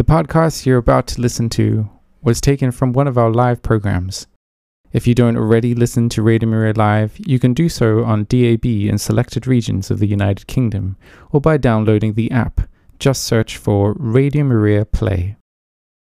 [0.00, 1.90] The podcast you're about to listen to
[2.22, 4.26] was taken from one of our live programs.
[4.94, 8.64] If you don't already listen to Radio Maria Live, you can do so on DAB
[8.64, 10.96] in selected regions of the United Kingdom
[11.32, 12.62] or by downloading the app.
[12.98, 15.36] Just search for Radio Maria Play.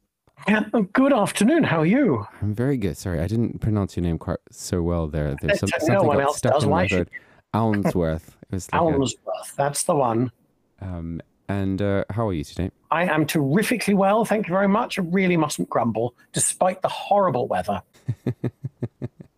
[0.49, 1.65] Oh, good afternoon.
[1.65, 2.27] How are you?
[2.41, 2.97] I'm very good.
[2.97, 5.37] Sorry, I didn't pronounce your name quite so well there.
[5.39, 6.65] There's some, no something one got else stuck does.
[6.65, 7.21] in my Why should- throat.
[7.55, 8.29] Almsworth.
[8.51, 10.33] It was like a- that's the one.
[10.81, 11.21] um,
[11.51, 12.71] and uh, how are you today?
[12.91, 14.99] I am terrifically well, thank you very much.
[14.99, 17.83] I really mustn't grumble, despite the horrible weather.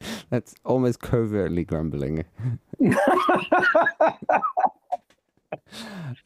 [0.31, 2.25] That's almost covertly grumbling.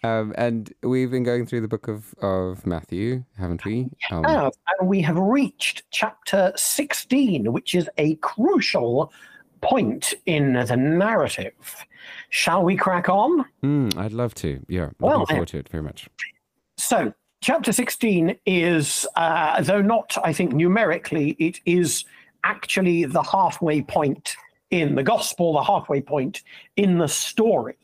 [0.03, 3.91] um, and we've been going through the book of, of Matthew, haven't we?
[4.11, 9.13] Um, Ah, and we have reached chapter 16, which is a crucial
[9.61, 11.87] point in the narrative.
[12.31, 13.45] Shall we crack on?
[13.63, 14.65] mm, I'd love to.
[14.69, 16.09] Yeah, looking Well, forward to it very much.
[16.79, 17.13] So,
[17.43, 22.05] chapter 16 is, uh, though not, I think, numerically, it is
[22.45, 24.37] actually the halfway point
[24.71, 26.43] in the gospel, the halfway point
[26.77, 27.77] in the story.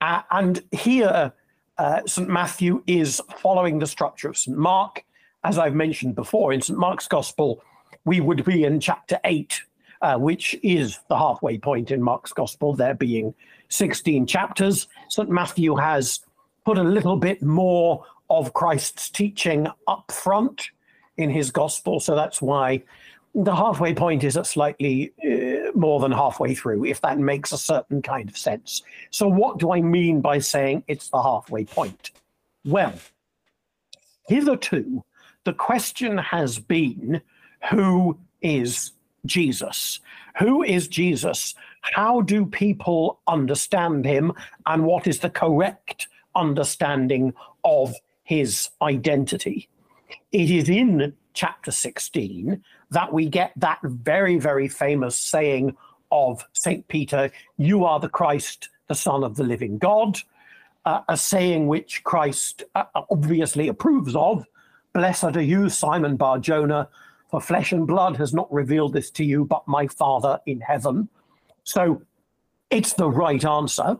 [0.00, 1.32] Uh, and here,
[1.78, 2.28] uh, St.
[2.28, 4.56] Matthew is following the structure of St.
[4.56, 5.04] Mark.
[5.44, 6.78] As I've mentioned before, in St.
[6.78, 7.62] Mark's gospel,
[8.04, 9.60] we would be in chapter 8,
[10.02, 13.34] uh, which is the halfway point in Mark's gospel, there being
[13.68, 14.88] 16 chapters.
[15.08, 15.28] St.
[15.28, 16.20] Matthew has
[16.64, 20.70] put a little bit more of Christ's teaching up front
[21.16, 22.00] in his gospel.
[22.00, 22.82] So that's why
[23.44, 27.58] the halfway point is at slightly uh, more than halfway through, if that makes a
[27.58, 28.82] certain kind of sense.
[29.10, 32.10] So, what do I mean by saying it's the halfway point?
[32.64, 32.94] Well,
[34.26, 35.04] hitherto,
[35.44, 37.20] the question has been
[37.70, 38.92] who is
[39.24, 40.00] Jesus?
[40.40, 41.54] Who is Jesus?
[41.82, 44.32] How do people understand him?
[44.66, 47.34] And what is the correct understanding
[47.64, 47.94] of
[48.24, 49.68] his identity?
[50.32, 55.76] It is in chapter 16 that we get that very, very famous saying
[56.10, 56.86] of St.
[56.88, 60.18] Peter, You are the Christ, the Son of the living God,
[60.84, 64.44] uh, a saying which Christ uh, obviously approves of.
[64.94, 66.88] Blessed are you, Simon Bar Jonah,
[67.30, 71.08] for flesh and blood has not revealed this to you, but my Father in heaven.
[71.64, 72.02] So
[72.70, 73.98] it's the right answer.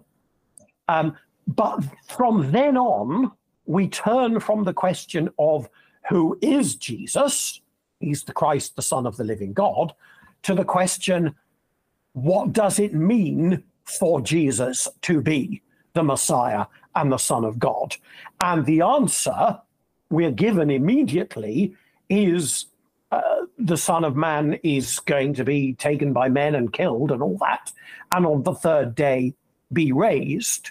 [0.89, 1.17] Um,
[1.47, 3.33] but from then on,
[3.67, 5.69] we turn from the question of
[6.09, 7.61] who is Jesus,
[8.01, 9.95] he's the Christ, the Son of the living God,
[10.43, 11.35] to the question,
[12.13, 15.63] what does it mean for Jesus to be
[15.95, 17.97] the Messiah and the Son of God?
[18.41, 19.61] And the answer
[20.11, 21.75] we're given immediately
[22.09, 22.67] is
[23.11, 27.23] uh, the Son of Man is going to be taken by men and killed and
[27.23, 27.73] all that,
[28.13, 29.35] and on the third day
[29.73, 30.71] be raised.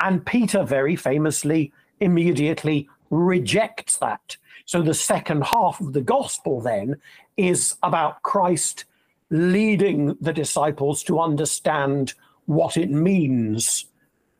[0.00, 4.36] And Peter very famously immediately rejects that.
[4.64, 6.96] So the second half of the gospel then
[7.36, 8.84] is about Christ
[9.30, 12.14] leading the disciples to understand
[12.46, 13.86] what it means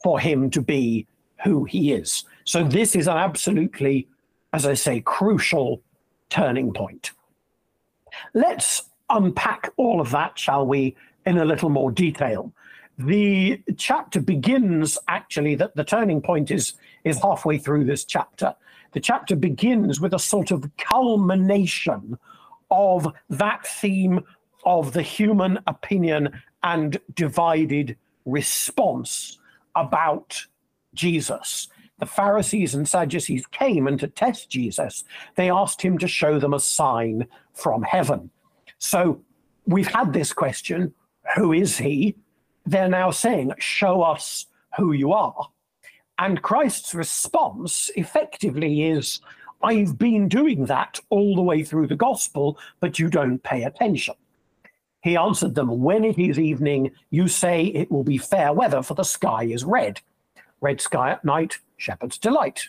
[0.03, 1.07] for him to be
[1.43, 2.25] who he is.
[2.45, 4.09] So this is an absolutely,
[4.53, 5.83] as I say, crucial
[6.31, 7.13] turning point.
[8.35, 10.97] Let's unpack all of that, shall we,
[11.27, 12.53] in a little more detail.
[12.99, 18.55] The chapter begins actually that the turning point is is halfway through this chapter.
[18.95, 22.17] The chapter begins with a sort of culmination
[22.71, 24.25] of that theme
[24.65, 29.39] of the human opinion and divided response
[29.75, 30.47] about
[30.95, 31.69] Jesus.
[31.99, 35.05] The Pharisees and Sadducees came and to test Jesus,
[35.35, 38.31] they asked him to show them a sign from heaven.
[38.79, 39.21] So
[39.67, 40.95] we've had this question
[41.35, 42.17] who is he?
[42.67, 44.47] They're now saying, show us
[44.77, 45.49] who you are.
[46.19, 49.21] And Christ's response effectively is,
[49.63, 54.15] I've been doing that all the way through the gospel, but you don't pay attention.
[55.03, 58.95] He answered them, When it is evening, you say it will be fair weather, for
[58.95, 60.01] the sky is red.
[60.61, 62.69] Red sky at night, shepherd's delight.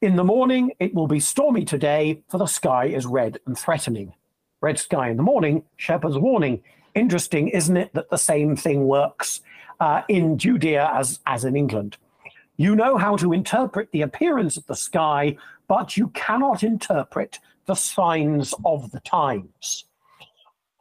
[0.00, 4.14] In the morning, it will be stormy today, for the sky is red and threatening.
[4.62, 6.62] Red sky in the morning, shepherd's warning.
[6.94, 9.40] Interesting, isn't it, that the same thing works
[9.78, 11.98] uh, in Judea as, as in England?
[12.60, 17.74] You know how to interpret the appearance of the sky, but you cannot interpret the
[17.74, 19.86] signs of the times.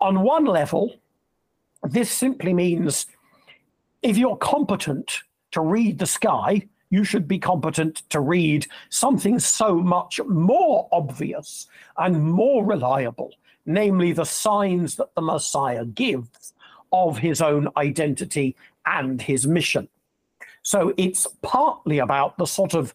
[0.02, 0.94] On one level,
[1.84, 3.06] this simply means
[4.02, 5.22] if you're competent
[5.52, 11.68] to read the sky, you should be competent to read something so much more obvious
[11.98, 13.34] and more reliable,
[13.66, 16.52] namely the signs that the Messiah gives
[16.92, 19.88] of his own identity and his mission.
[20.64, 22.94] So it's partly about the sort of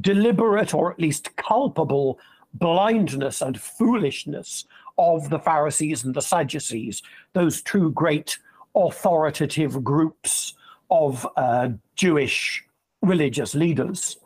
[0.00, 2.18] deliberate or at least culpable
[2.54, 4.66] blindness and foolishness
[4.98, 7.02] of the Pharisees and the Sadducees,
[7.32, 8.38] those two great
[8.74, 10.54] authoritative groups
[10.90, 12.64] of uh, Jewish
[13.02, 14.18] religious leaders.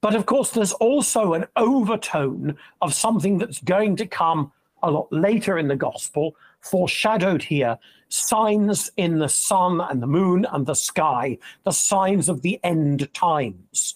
[0.00, 5.08] But of course, there's also an overtone of something that's going to come a lot
[5.10, 7.78] later in the gospel, foreshadowed here
[8.08, 13.12] signs in the sun and the moon and the sky, the signs of the end
[13.12, 13.94] times.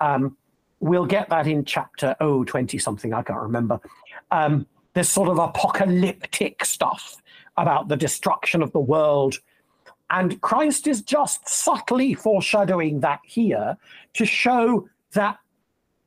[0.00, 0.36] Um,
[0.80, 3.80] we'll get that in chapter, oh, 20 something, I can't remember.
[4.30, 7.16] Um, there's sort of apocalyptic stuff
[7.56, 9.38] about the destruction of the world
[10.10, 13.76] and Christ is just subtly foreshadowing that here
[14.14, 15.38] to show that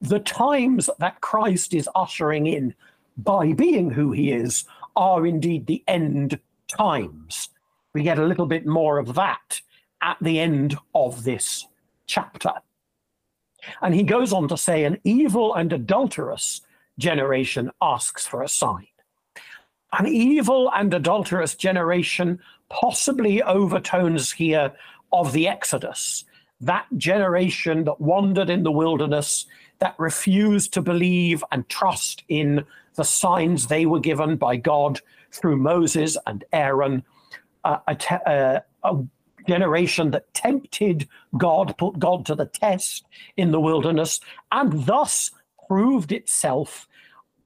[0.01, 2.75] the times that Christ is ushering in
[3.17, 7.49] by being who he is are indeed the end times.
[7.93, 9.61] We get a little bit more of that
[10.01, 11.67] at the end of this
[12.07, 12.51] chapter.
[13.81, 16.61] And he goes on to say, an evil and adulterous
[16.97, 18.87] generation asks for a sign.
[19.97, 24.73] An evil and adulterous generation possibly overtones here
[25.11, 26.25] of the Exodus,
[26.65, 29.45] that generation that wandered in the wilderness,
[29.79, 32.65] that refused to believe and trust in
[32.95, 34.99] the signs they were given by God
[35.31, 37.03] through Moses and Aaron,
[37.63, 38.97] uh, a, te- uh, a
[39.47, 41.07] generation that tempted
[41.37, 43.05] God, put God to the test
[43.35, 44.19] in the wilderness,
[44.51, 45.31] and thus
[45.67, 46.87] proved itself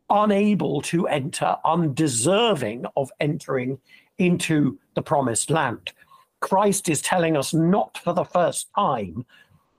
[0.09, 3.79] unable to enter, undeserving of entering
[4.17, 5.91] into the promised land.
[6.39, 9.25] Christ is telling us not for the first time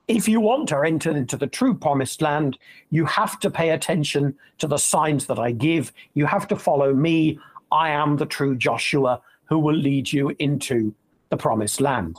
[0.09, 2.57] if you want to enter into the true promised land,
[2.89, 5.93] you have to pay attention to the signs that I give.
[6.15, 7.39] You have to follow me.
[7.71, 10.95] I am the true Joshua who will lead you into
[11.29, 12.17] the promised land.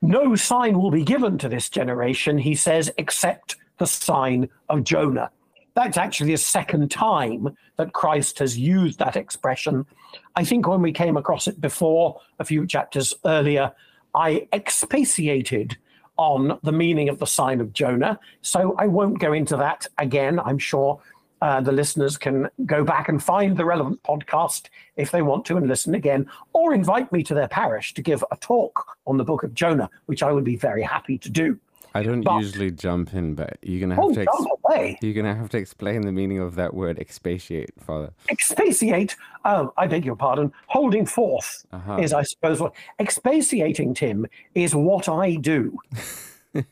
[0.00, 5.30] No sign will be given to this generation, he says, except the sign of Jonah.
[5.78, 9.86] That's actually a second time that Christ has used that expression.
[10.34, 13.70] I think when we came across it before, a few chapters earlier,
[14.12, 15.78] I expatiated
[16.16, 18.18] on the meaning of the sign of Jonah.
[18.42, 20.40] So I won't go into that again.
[20.40, 21.00] I'm sure
[21.42, 25.58] uh, the listeners can go back and find the relevant podcast if they want to
[25.58, 29.22] and listen again, or invite me to their parish to give a talk on the
[29.22, 31.56] book of Jonah, which I would be very happy to do.
[31.94, 34.98] I don't But- usually jump in, but you're gonna have Oh, to ex- jump away.
[35.02, 38.12] you're gonna have to explain the meaning of that word expatiate, Father.
[38.28, 41.96] Expatiate, oh, I beg your pardon, holding forth Uh-huh.
[41.96, 45.78] is, I suppose, what expatiating, Tim, is what I do.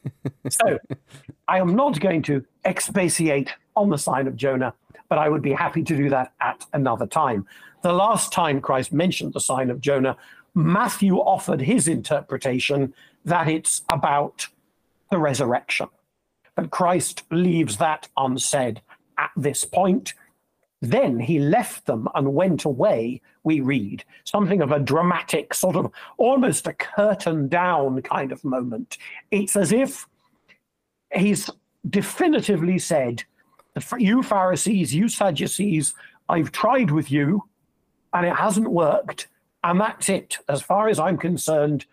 [0.50, 0.78] so
[1.49, 4.75] I am not going to expatiate on the sign of Jonah,
[5.08, 7.46] but I would be happy to do that at another time.
[7.82, 10.16] The last time Christ mentioned the sign of Jonah,
[10.54, 12.94] Matthew offered his interpretation
[13.25, 14.49] that it's about
[15.10, 15.88] the resurrection.
[16.54, 18.80] But Christ leaves that unsaid
[19.18, 20.14] at this point.
[20.80, 24.04] Then he left them and went away, we read.
[24.25, 28.98] Something of a dramatic, sort of almost a curtain down kind of moment.
[29.30, 30.06] It's as if
[31.14, 31.50] he's
[31.88, 33.25] definitively said,
[33.98, 35.94] You Pharisees, you Sadducees,
[36.28, 37.44] I've tried with you
[38.12, 39.28] and it hasn't worked.
[39.62, 40.38] And that's it.
[40.48, 41.86] As far as I'm concerned,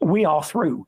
[0.00, 0.86] we are through.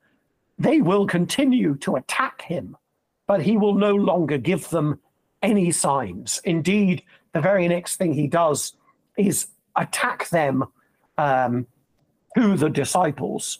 [0.61, 2.77] They will continue to attack him,
[3.25, 4.99] but he will no longer give them
[5.41, 6.39] any signs.
[6.43, 7.01] Indeed,
[7.33, 8.73] the very next thing he does
[9.17, 10.65] is attack them
[11.17, 11.65] um,
[12.37, 13.57] to the disciples.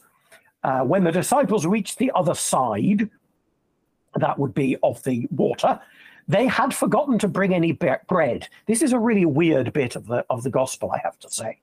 [0.64, 3.10] Uh, when the disciples reached the other side,
[4.16, 5.80] that would be of the water,
[6.28, 8.48] they had forgotten to bring any bre- bread.
[8.68, 11.62] This is a really weird bit of the of the gospel, I have to say.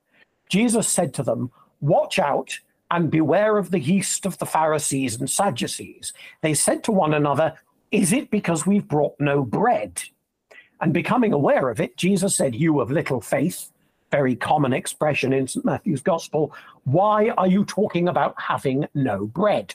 [0.48, 2.58] Jesus said to them, "Watch out!
[2.90, 6.12] And beware of the yeast of the Pharisees and Sadducees.
[6.42, 7.54] They said to one another,
[7.90, 10.02] Is it because we've brought no bread?
[10.80, 13.70] And becoming aware of it, Jesus said, You of little faith,
[14.10, 15.64] very common expression in St.
[15.64, 16.54] Matthew's Gospel,
[16.84, 19.74] why are you talking about having no bread?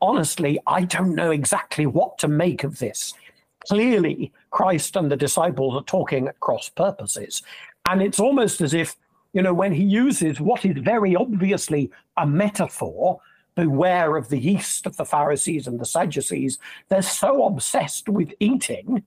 [0.00, 3.14] Honestly, I don't know exactly what to make of this.
[3.66, 7.42] Clearly, Christ and the disciples are talking at cross purposes.
[7.88, 8.96] And it's almost as if,
[9.32, 13.20] you know, when he uses what is very obviously a metaphor,
[13.54, 16.58] beware of the yeast of the Pharisees and the Sadducees,
[16.88, 19.02] they're so obsessed with eating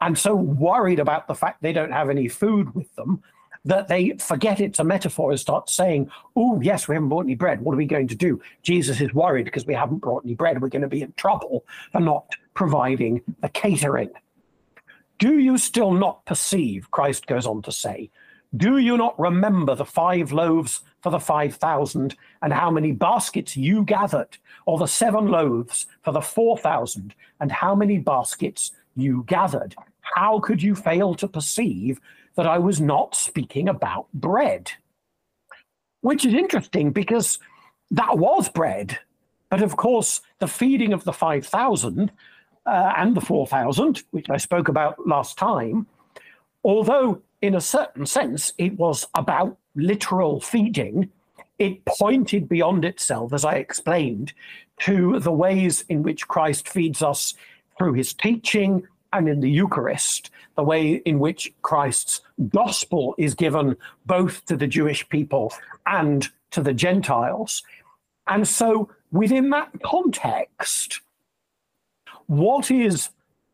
[0.00, 3.22] and so worried about the fact they don't have any food with them
[3.64, 7.34] that they forget it's a metaphor and start saying, Oh, yes, we haven't brought any
[7.34, 7.60] bread.
[7.60, 8.40] What are we going to do?
[8.62, 10.62] Jesus is worried because we haven't brought any bread.
[10.62, 14.10] We're going to be in trouble for not providing the catering.
[15.18, 18.10] Do you still not perceive, Christ goes on to say,
[18.56, 23.84] do you not remember the five loaves for the 5,000 and how many baskets you
[23.84, 29.74] gathered, or the seven loaves for the 4,000 and how many baskets you gathered?
[30.00, 32.00] How could you fail to perceive
[32.36, 34.72] that I was not speaking about bread?
[36.00, 37.38] Which is interesting because
[37.90, 38.98] that was bread.
[39.50, 42.10] But of course, the feeding of the 5,000
[42.64, 45.86] uh, and the 4,000, which I spoke about last time,
[46.64, 51.10] although in a certain sense, it was about literal feeding.
[51.58, 54.32] It pointed beyond itself, as I explained,
[54.80, 57.34] to the ways in which Christ feeds us
[57.76, 63.76] through his teaching and in the Eucharist, the way in which Christ's gospel is given
[64.04, 65.52] both to the Jewish people
[65.86, 67.62] and to the Gentiles.
[68.26, 71.00] And so, within that context,
[72.26, 73.08] what is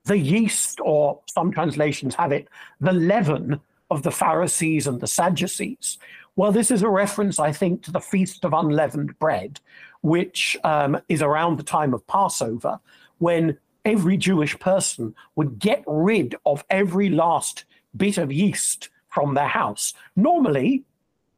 [0.05, 2.49] the yeast, or some translations have it,
[2.81, 3.59] the leaven
[3.91, 5.99] of the Pharisees and the Sadducees?
[6.37, 9.61] Well, this is a reference, I think, to the Feast of Unleavened Bread,
[10.03, 12.79] which um, is around the time of Passover,
[13.19, 17.65] when every Jewish person would get rid of every last
[17.97, 19.95] bit of yeast from their house.
[20.17, 20.85] Normally,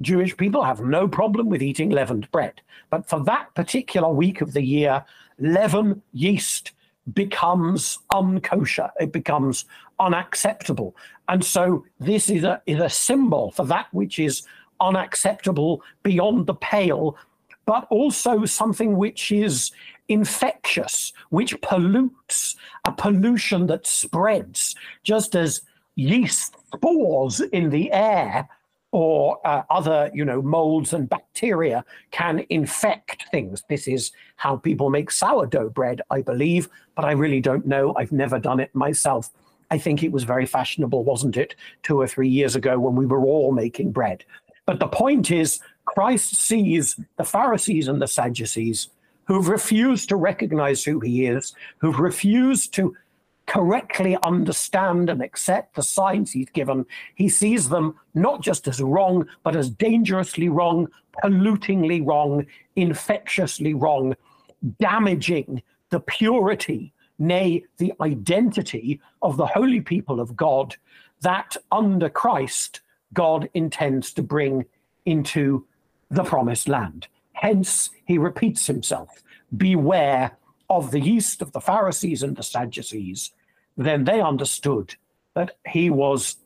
[0.00, 2.60] Jewish people have no problem with eating leavened bread.
[2.90, 5.04] But for that particular week of the year,
[5.38, 6.72] leaven, yeast
[7.14, 8.90] becomes unkosher.
[9.00, 9.64] It becomes
[9.98, 10.96] unacceptable.
[11.28, 14.42] And so this is a, is a symbol for that which is
[14.80, 17.16] unacceptable beyond the pale,
[17.64, 19.70] but also something which is
[20.08, 25.62] infectious, which pollutes, a pollution that spreads, just as
[25.96, 28.48] yeast spores in the air
[28.96, 33.62] or uh, other, you know, molds and bacteria can infect things.
[33.68, 37.94] This is how people make sourdough bread, I believe, but I really don't know.
[37.98, 39.28] I've never done it myself.
[39.70, 43.04] I think it was very fashionable, wasn't it, two or three years ago when we
[43.04, 44.24] were all making bread.
[44.64, 48.88] But the point is, Christ sees the Pharisees and the Sadducees
[49.26, 52.96] who've refused to recognize who he is, who've refused to
[53.46, 56.84] correctly understand and accept the signs he's given.
[57.14, 60.88] He sees them not just as wrong, but as dangerously wrong,
[61.22, 64.16] pollutingly wrong, infectiously wrong,
[64.78, 70.76] damaging the purity nay, the identity of the holy people of God
[71.22, 72.80] that under Christ
[73.14, 74.66] God intends to bring
[75.06, 75.64] into
[76.10, 77.08] the promised land.
[77.32, 79.22] Hence, he repeats himself
[79.56, 80.36] Beware
[80.68, 83.32] of the yeast of the Pharisees and the Sadducees.
[83.76, 84.94] Then they understood
[85.34, 86.36] that he was,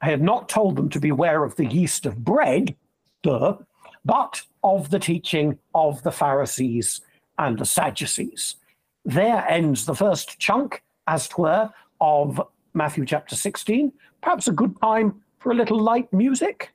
[0.00, 2.74] had not told them to beware of the yeast of bread,
[3.22, 3.56] duh,
[4.04, 7.00] but of the teaching of the Pharisees
[7.38, 8.56] and the Sadducees.
[9.04, 12.40] There ends the first chunk, as 'twere, of
[12.74, 13.92] Matthew chapter 16.
[14.22, 16.70] Perhaps a good time for a little light music.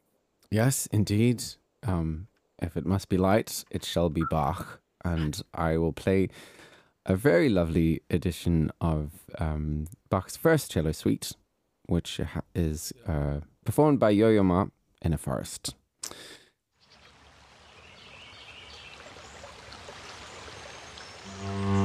[0.52, 1.44] Yes, indeed.
[1.84, 2.28] Um,
[2.62, 4.82] if it must be light, it shall be Bach.
[5.04, 6.30] And I will play
[7.06, 11.34] a very lovely edition of um, Bach's first cello suite,
[11.88, 12.20] which
[12.54, 14.66] is uh, performed by Yo Yo Ma
[15.02, 15.76] in a forest.
[21.46, 21.85] Mm.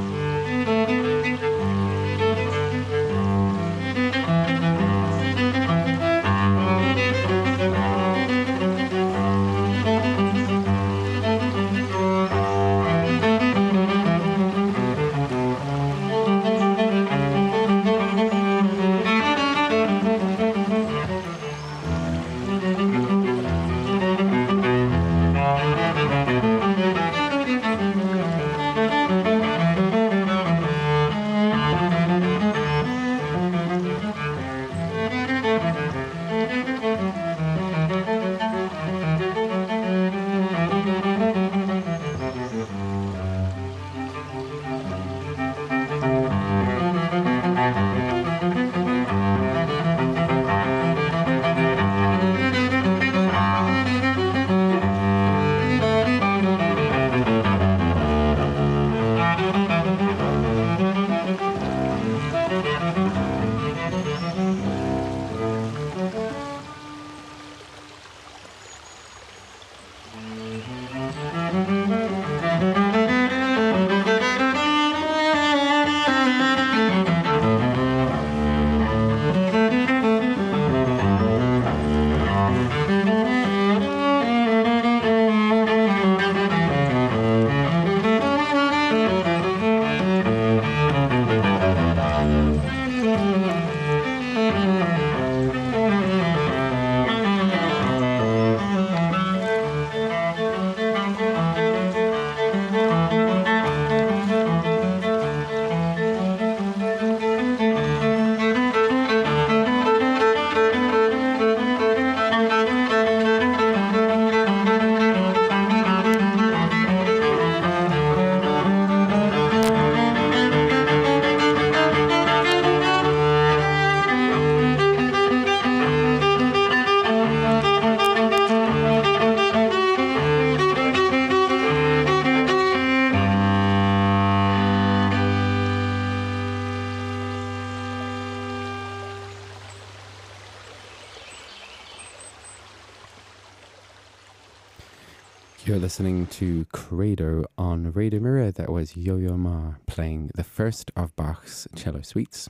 [146.01, 148.51] Listening to Credo on Radio Maria.
[148.51, 152.49] That was Yo Yo Ma playing the first of Bach's cello suites.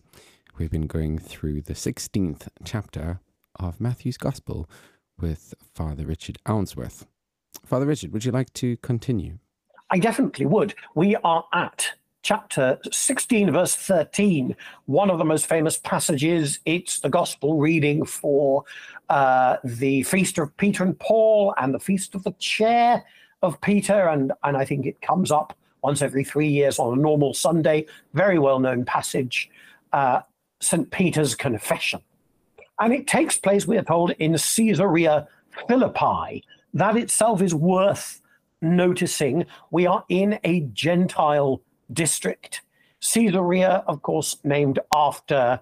[0.57, 3.19] We've been going through the 16th chapter
[3.57, 4.71] of Matthew's Gospel
[5.19, 7.07] with Father Richard Ounsworth.
[7.67, 9.41] Father Richard, would you like to continue?
[9.91, 10.77] I definitely would.
[10.95, 11.89] We are at
[12.23, 14.55] chapter 16, verse 13,
[14.87, 16.61] one of the most famous passages.
[16.67, 18.63] It's the gospel reading for
[19.09, 23.05] uh, the feast of Peter and Paul and the feast of the chair
[23.43, 24.09] of Peter.
[24.09, 27.87] And, and I think it comes up once every three years on a normal Sunday.
[28.15, 29.51] Very well known passage,
[29.93, 30.21] uh,
[30.61, 30.91] St.
[30.91, 32.01] Peter's Confession.
[32.79, 35.29] And it takes place, we are told, in Caesarea
[35.69, 36.45] Philippi.
[36.73, 38.23] That itself is worth
[38.63, 39.47] noticing.
[39.71, 41.61] We are in a Gentile
[41.93, 42.63] district.
[43.01, 45.61] Caesarea, of course, named after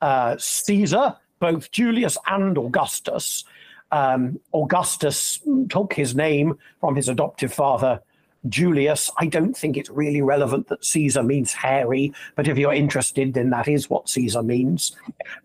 [0.00, 3.44] uh, Caesar, both Julius and Augustus.
[3.92, 8.00] Um, Augustus took his name from his adoptive father,
[8.48, 9.10] Julius.
[9.18, 13.50] I don't think it's really relevant that Caesar means hairy, but if you're interested, then
[13.50, 14.96] that is what Caesar means.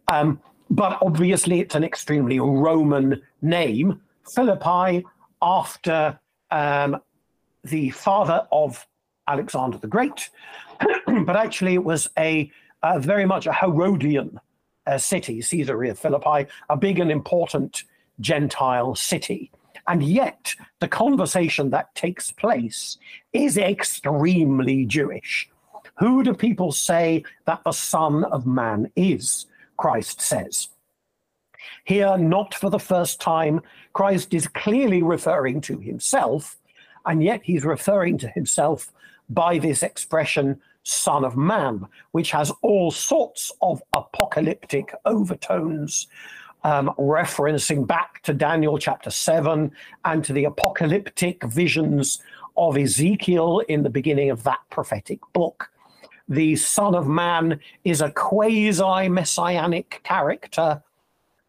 [0.08, 4.02] Um, but obviously, it's an extremely Roman name.
[4.34, 5.06] Philippi,
[5.42, 6.20] after
[6.52, 6.98] um,
[7.64, 8.86] the father of
[9.28, 10.30] Alexander the Great,
[11.08, 14.40] but actually, it was a, a very much a Herodian
[14.88, 17.84] uh, city, Caesarea Philippi, a big and important
[18.20, 19.52] Gentile city.
[19.88, 22.98] And yet, the conversation that takes place
[23.34, 25.50] is extremely Jewish.
[26.00, 29.46] Who do people say that the Son of Man is?
[29.78, 30.70] Christ says.
[31.84, 33.62] Here, not for the first time,
[33.94, 36.58] Christ is clearly referring to himself,
[37.06, 38.92] and yet he's referring to himself
[39.30, 46.08] by this expression, Son of Man, which has all sorts of apocalyptic overtones,
[46.66, 49.72] um, referencing back to Daniel chapter 7
[50.04, 52.20] and to the apocalyptic visions
[52.58, 55.70] of Ezekiel in the beginning of that prophetic book.
[56.28, 60.82] The Son of Man is a quasi messianic character,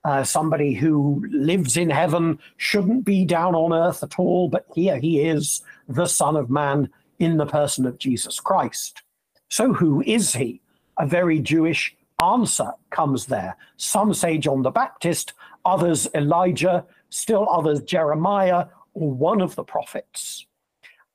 [0.05, 4.99] uh, somebody who lives in heaven, shouldn't be down on earth at all, but here
[4.99, 9.01] he is, the Son of Man in the person of Jesus Christ.
[9.49, 10.61] So, who is he?
[10.99, 13.57] A very Jewish answer comes there.
[13.77, 15.33] Some say John the Baptist,
[15.65, 20.47] others Elijah, still others Jeremiah, or one of the prophets.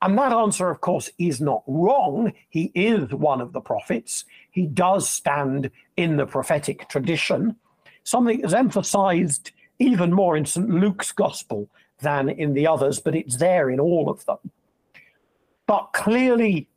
[0.00, 2.32] And that answer, of course, is not wrong.
[2.48, 4.24] He is one of the prophets.
[4.50, 7.56] He does stand in the prophetic tradition.
[8.02, 10.68] Something is emphasized even more in St.
[10.68, 11.68] Luke's gospel
[12.00, 14.38] than in the others, but it's there in all of them.
[15.66, 16.68] But clearly,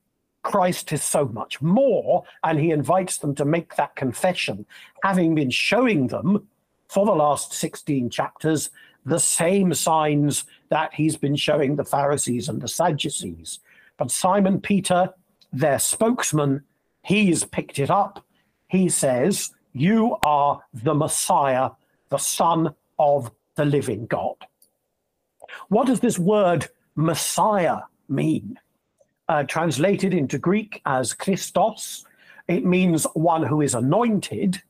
[0.45, 4.67] Christ is so much more, and he invites them to make that confession,
[5.01, 6.47] having been showing them
[6.87, 8.69] for the last 16 chapters
[9.05, 13.59] the same signs that he's been showing the Pharisees and the Sadducees.
[13.97, 15.09] But Simon Peter,
[15.51, 16.63] their spokesman,
[17.01, 18.23] he's picked it up.
[18.67, 21.71] He says, You are the Messiah,
[22.09, 24.35] the Son of the living God.
[25.69, 28.59] What does this word Messiah mean?
[29.27, 32.05] Uh, translated into Greek as Christos.
[32.47, 34.61] It means one who is anointed.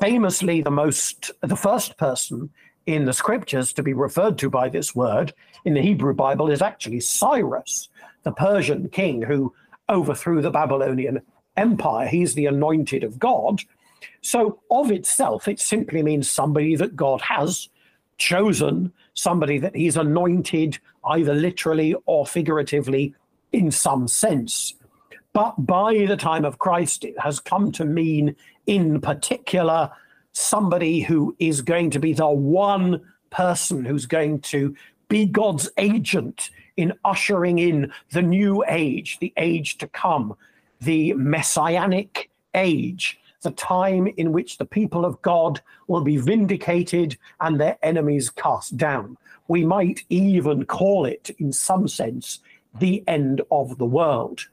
[0.00, 2.50] Famously, the most, the first person
[2.86, 5.32] in the scriptures to be referred to by this word
[5.64, 7.88] in the Hebrew Bible is actually Cyrus,
[8.22, 9.52] the Persian king who
[9.88, 11.22] overthrew the Babylonian
[11.56, 12.06] Empire.
[12.06, 13.62] He's the anointed of God.
[14.20, 17.68] So, of itself, it simply means somebody that God has
[18.18, 23.14] chosen, somebody that he's anointed, either literally or figuratively,
[23.52, 24.74] in some sense.
[25.32, 29.90] But by the time of Christ, it has come to mean, in particular,
[30.32, 34.74] somebody who is going to be the one person who's going to
[35.08, 40.34] be God's agent in ushering in the new age, the age to come,
[40.80, 47.60] the messianic age, the time in which the people of God will be vindicated and
[47.60, 49.16] their enemies cast down.
[49.48, 52.40] We might even call it, in some sense,
[52.78, 54.46] the end of the world.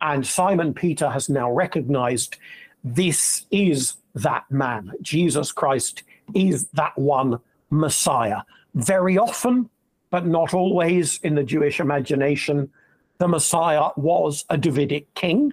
[0.00, 2.36] And Simon Peter has now recognized
[2.84, 4.92] this is that man.
[5.00, 6.02] Jesus Christ
[6.34, 7.38] is that one
[7.70, 8.42] Messiah.
[8.74, 9.70] Very often,
[10.10, 12.70] but not always in the Jewish imagination,
[13.18, 15.52] the Messiah was a Davidic king,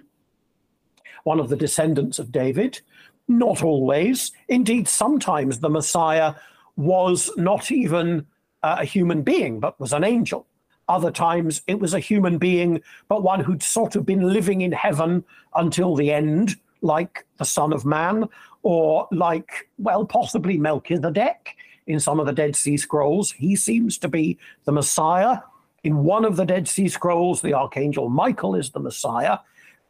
[1.24, 2.80] one of the descendants of David.
[3.28, 4.32] Not always.
[4.48, 6.34] Indeed, sometimes the Messiah
[6.76, 8.26] was not even
[8.62, 10.46] uh, a human being, but was an angel.
[10.90, 14.72] Other times it was a human being, but one who'd sort of been living in
[14.72, 15.24] heaven
[15.54, 18.28] until the end, like the Son of Man,
[18.64, 21.54] or like, well, possibly Melchizedek
[21.86, 23.30] in some of the Dead Sea Scrolls.
[23.30, 25.38] He seems to be the Messiah.
[25.84, 29.38] In one of the Dead Sea Scrolls, the archangel Michael is the Messiah.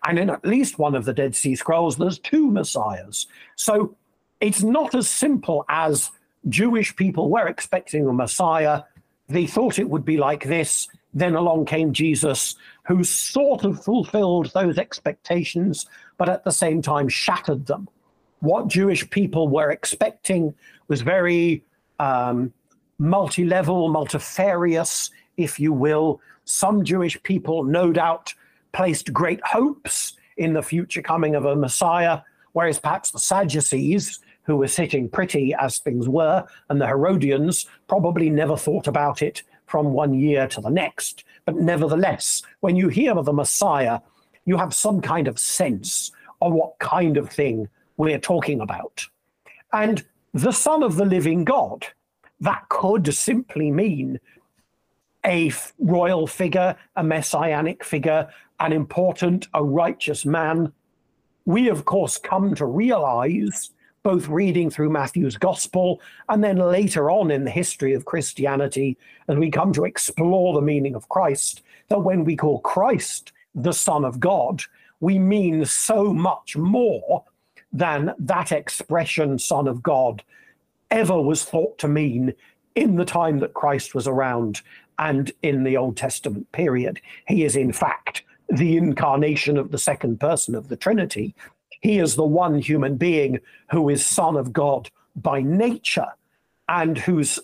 [0.06, 3.26] And in at least one of the Dead Sea Scrolls, there's two Messiahs.
[3.56, 3.96] So
[4.42, 6.10] it's not as simple as
[6.50, 8.82] Jewish people were expecting a Messiah.
[9.30, 10.88] They thought it would be like this.
[11.14, 15.86] Then along came Jesus, who sort of fulfilled those expectations,
[16.18, 17.88] but at the same time shattered them.
[18.40, 20.54] What Jewish people were expecting
[20.88, 21.64] was very
[21.98, 22.52] um,
[22.98, 26.20] multi level, multifarious, if you will.
[26.44, 28.34] Some Jewish people, no doubt,
[28.72, 32.20] placed great hopes in the future coming of a Messiah,
[32.52, 38.28] whereas perhaps the Sadducees, who were sitting pretty as things were, and the Herodians probably
[38.28, 41.22] never thought about it from one year to the next.
[41.44, 44.00] But nevertheless, when you hear of the Messiah,
[44.44, 46.10] you have some kind of sense
[46.42, 49.06] of what kind of thing we're talking about.
[49.72, 51.86] And the Son of the living God,
[52.40, 54.18] that could simply mean
[55.24, 60.72] a royal figure, a messianic figure, an important, a righteous man.
[61.44, 63.70] We, of course, come to realize,
[64.02, 68.96] both reading through Matthew's gospel and then later on in the history of Christianity,
[69.28, 73.72] as we come to explore the meaning of Christ, that when we call Christ the
[73.72, 74.62] Son of God,
[75.00, 77.24] we mean so much more
[77.72, 80.22] than that expression, Son of God,
[80.90, 82.32] ever was thought to mean
[82.74, 84.62] in the time that Christ was around
[84.98, 87.00] and in the Old Testament period.
[87.26, 91.34] He is, in fact, the incarnation of the second person of the Trinity.
[91.80, 93.40] He is the one human being
[93.70, 96.08] who is Son of God by nature
[96.68, 97.38] and whose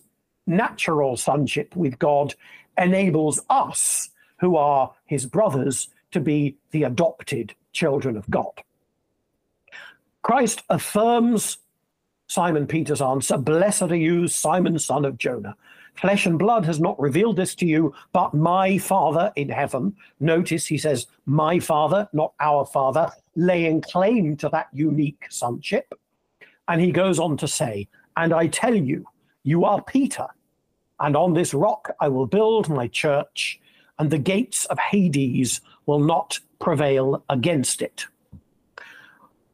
[0.47, 2.35] natural sonship with God
[2.79, 8.63] enables us, who are his brothers, to be the adopted children of God.
[10.23, 11.59] Christ affirms
[12.29, 15.57] Simon Peter's answer Blessed are you, Simon, son of Jonah.
[15.95, 19.97] Flesh and blood has not revealed this to you, but my Father in heaven.
[20.21, 25.95] Notice he says, my Father, not our Father, laying claim to that unique sonship.
[26.69, 29.07] And he goes on to say, And I tell you,
[29.43, 30.27] you are Peter,
[31.01, 33.61] and on this rock I will build my church,
[33.99, 38.07] and the gates of Hades will not prevail against it.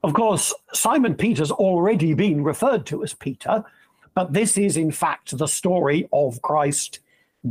[0.03, 3.65] Of course, Simon Peter's already been referred to as Peter
[4.15, 7.01] but this is, in fact, the story of Christ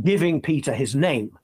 [0.02, 1.38] giving Peter his name.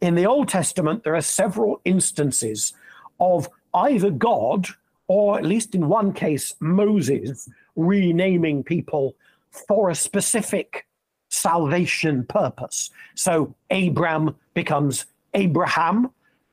[0.00, 2.72] In the Old Testament, there are several instances
[3.20, 4.68] of either God,
[5.08, 9.14] or at least in one case, Moses, renaming people
[9.50, 10.86] for a specific
[11.28, 12.90] salvation purpose.
[13.14, 16.10] So Abram becomes Abraham,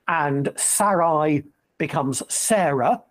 [0.07, 1.43] and Sarai
[1.77, 3.01] becomes Sarah.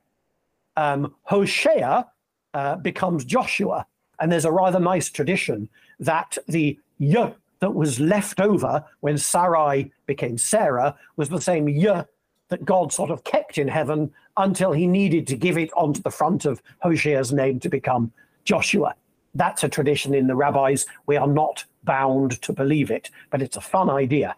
[0.79, 2.07] Um, Hosea
[2.55, 3.85] uh, becomes Joshua.
[4.21, 5.69] And there's a rather nice tradition
[6.01, 12.05] that the y that was left over when Sarai became Sarah was the same y
[12.49, 16.11] that God sort of kept in heaven until he needed to give it onto the
[16.11, 18.13] front of Hosea's name to become
[18.45, 18.95] Joshua.
[19.35, 20.87] That's a tradition in the rabbis.
[21.07, 24.35] We are not bound to believe it, but it's a fun idea.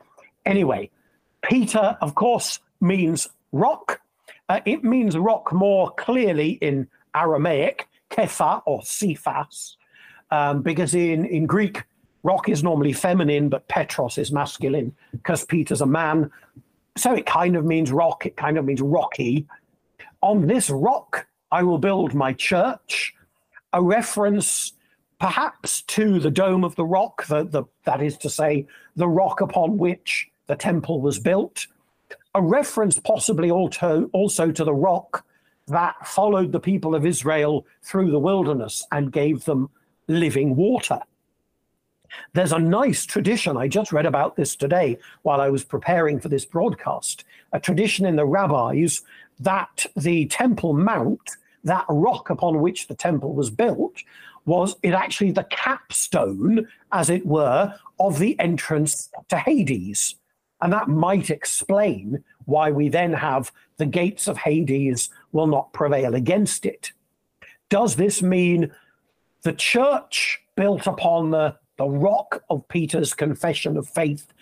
[0.47, 0.91] Anyway,
[1.43, 4.01] Peter, of course, means rock.
[4.51, 9.77] Uh, it means rock more clearly in Aramaic, Kepha or Cephas,
[10.33, 11.85] um, because in, in Greek,
[12.25, 16.33] rock is normally feminine, but Petros is masculine because Peter's a man.
[16.97, 19.47] So it kind of means rock, it kind of means rocky.
[20.21, 23.15] On this rock, I will build my church,
[23.73, 24.73] a reference
[25.21, 29.41] perhaps to the dome of the rock, the, the, that is to say, the rock
[29.41, 31.69] upon which the temple was built,
[32.35, 35.25] a reference possibly also, to the rock
[35.69, 39.71] that followed the people of Israel through the wilderness and gave them
[40.09, 41.01] living water.
[42.33, 43.57] There's a nice tradition.
[43.57, 47.25] I just read about this today while I was preparing for this broadcast.
[47.53, 49.03] A tradition in the rabbis
[49.39, 53.97] that the Temple Mount, that rock upon which the temple was built,
[54.45, 60.17] was it actually the capstone, as it were, of the entrance to Hades.
[60.63, 66.15] And that might explain why we then have the gates of Hades will not prevail
[66.15, 66.93] against it.
[67.69, 68.73] Does this mean
[69.43, 74.33] the church built upon the, the rock of Peter's confession of faith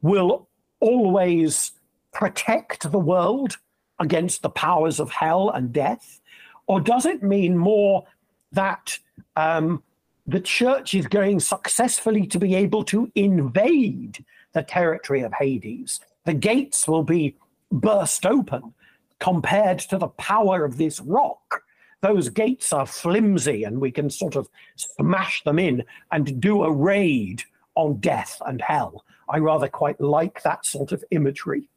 [0.00, 0.48] will
[0.80, 1.72] always
[2.12, 3.58] protect the world
[3.98, 6.20] against the powers of hell and death?
[6.66, 8.06] Or does it mean more
[8.52, 8.98] that
[9.36, 9.82] um,
[10.26, 16.00] the church is going successfully to be able to invade the territory of Hades?
[16.24, 17.36] The gates will be
[17.70, 18.74] burst open
[19.18, 21.62] compared to the power of this rock.
[22.00, 26.70] Those gates are flimsy and we can sort of smash them in and do a
[26.70, 27.42] raid
[27.74, 29.04] on death and hell.
[29.28, 31.68] I rather quite like that sort of imagery.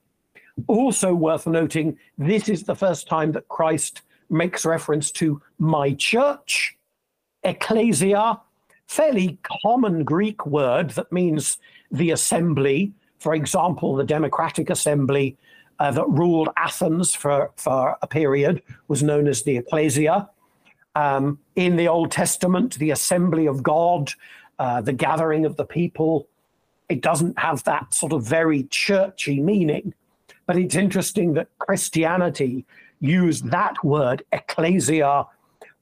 [0.68, 6.78] Also worth noting, this is the first time that Christ makes reference to my church,
[7.44, 8.40] ecclesia,
[8.88, 11.58] fairly common Greek word that means
[11.92, 12.94] the assembly.
[13.20, 15.38] For example, the Democratic Assembly
[15.80, 20.30] uh, that ruled Athens for, for a period was known as the ecclesia.
[20.96, 24.12] Um, in the Old Testament, the assembly of God,
[24.60, 26.28] uh, the gathering of the people,
[26.90, 29.94] it doesn't have that sort of very churchy meaning.
[30.46, 32.66] But it's interesting that Christianity
[33.00, 35.26] used that word, ecclesia,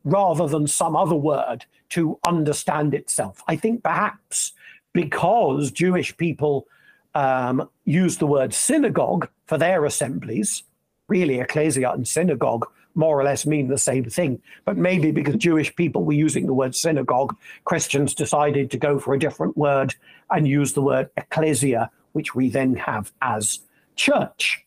[0.03, 3.43] rather than some other word to understand itself.
[3.47, 4.53] I think perhaps
[4.99, 6.67] because Jewish people
[7.15, 10.63] um, use the word synagogue for their assemblies,
[11.07, 14.41] really, ecclesia and synagogue more or less mean the same thing.
[14.65, 17.33] But maybe because Jewish people were using the word synagogue,
[17.63, 19.95] Christians decided to go for a different word
[20.31, 23.59] and use the word ecclesia, which we then have as
[23.95, 24.65] church.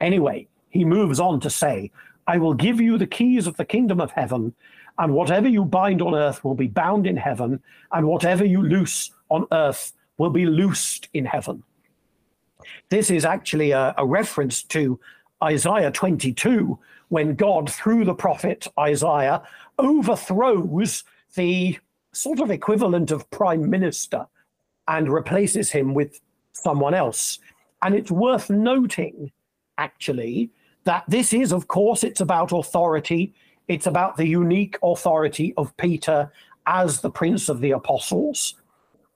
[0.00, 1.92] Anyway, he moves on to say,
[2.26, 4.54] I will give you the keys of the kingdom of heaven,
[4.98, 9.10] and whatever you bind on earth will be bound in heaven, and whatever you loose
[9.28, 11.62] on earth will be loosed in heaven.
[12.88, 14.98] This is actually a, a reference to
[15.42, 19.42] Isaiah 22, when God, through the prophet Isaiah,
[19.78, 21.78] overthrows the
[22.12, 24.26] sort of equivalent of prime minister
[24.88, 26.20] and replaces him with
[26.52, 27.38] someone else.
[27.82, 29.30] And it's worth noting,
[29.76, 30.50] actually,
[30.84, 33.34] that this is, of course, it's about authority.
[33.68, 36.32] It's about the unique authority of Peter
[36.66, 38.54] as the prince of the apostles.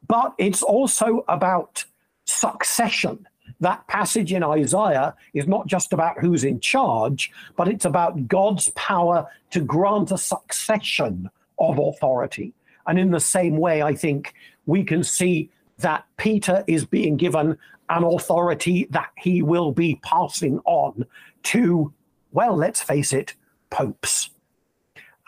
[0.06, 1.84] But it's also about
[2.24, 3.26] succession
[3.62, 8.70] that passage in Isaiah is not just about who's in charge, but it's about God's
[8.70, 12.54] power to grant a succession of authority.
[12.88, 14.34] And in the same way, I think
[14.66, 17.56] we can see that Peter is being given
[17.88, 21.06] an authority that he will be passing on
[21.44, 21.92] to,
[22.32, 23.34] well, let's face it,
[23.70, 24.30] popes.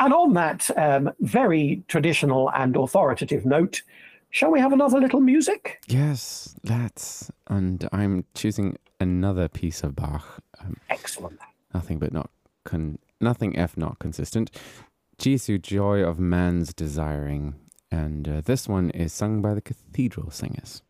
[0.01, 3.83] And on that um, very traditional and authoritative note,
[4.35, 5.81] Shall we have another little music?
[5.87, 7.31] Yes, let's.
[7.47, 10.41] And I'm choosing another piece of Bach.
[10.59, 11.39] Um, Excellent.
[11.73, 12.31] Nothing but not
[12.65, 14.51] con- nothing F not consistent.
[15.19, 17.55] Jesu, joy of man's desiring,
[17.93, 20.83] and uh, this one is sung by the cathedral singers.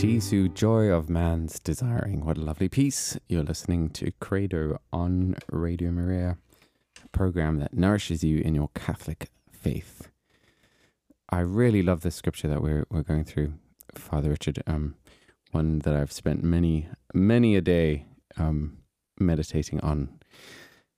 [0.00, 2.24] Jesu, joy of man's desiring.
[2.24, 3.18] What a lovely piece.
[3.28, 6.38] You're listening to Credo on Radio Maria,
[7.04, 10.08] a program that nourishes you in your Catholic faith.
[11.28, 13.52] I really love this scripture that we're, we're going through,
[13.94, 14.62] Father Richard.
[14.66, 14.94] Um,
[15.50, 18.06] one that I've spent many, many a day
[18.38, 18.78] um,
[19.18, 20.18] meditating on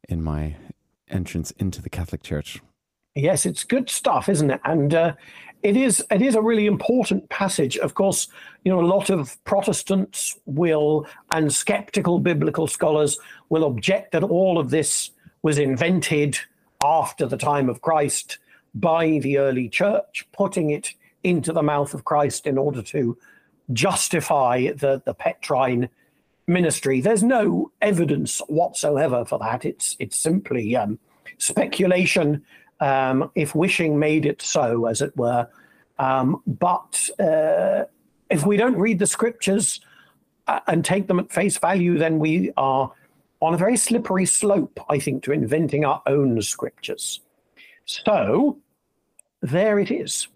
[0.08, 0.54] in my
[1.08, 2.60] entrance into the Catholic Church.
[3.14, 4.60] Yes, it's good stuff, isn't it?
[4.64, 5.12] And uh,
[5.62, 7.76] it is it is a really important passage.
[7.78, 8.28] Of course,
[8.64, 14.58] you know a lot of Protestants will and skeptical biblical scholars will object that all
[14.58, 15.10] of this
[15.42, 16.38] was invented
[16.84, 18.38] after the time of Christ
[18.74, 23.16] by the early church, putting it into the mouth of Christ in order to
[23.72, 25.90] justify the the Petrine
[26.46, 27.00] ministry.
[27.00, 29.64] There's no evidence whatsoever for that.
[29.64, 30.98] It's it's simply um,
[31.38, 32.42] speculation
[32.82, 35.48] um, if wishing made it so, as it were.
[36.00, 37.84] Um, but uh,
[38.28, 39.80] if we don't read the scriptures
[40.48, 42.92] uh, and take them at face value, then we are
[43.40, 47.20] on a very slippery slope, I think, to inventing our own scriptures.
[47.84, 48.58] So
[49.40, 50.26] there it is.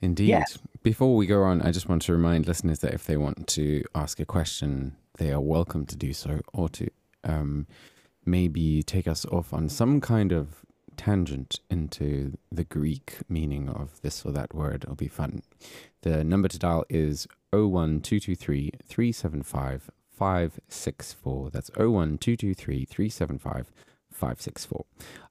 [0.00, 0.28] Indeed.
[0.28, 0.58] Yes.
[0.82, 3.84] Before we go on, I just want to remind listeners that if they want to
[3.94, 6.88] ask a question, they are welcome to do so or to
[7.24, 7.66] um,
[8.24, 10.63] maybe take us off on some kind of
[10.96, 14.84] tangent into the Greek meaning of this or that word.
[14.84, 15.42] It'll be fun.
[16.02, 21.50] The number to dial is 01223 375 564.
[21.50, 23.72] That's 01223 375
[24.10, 24.84] 564.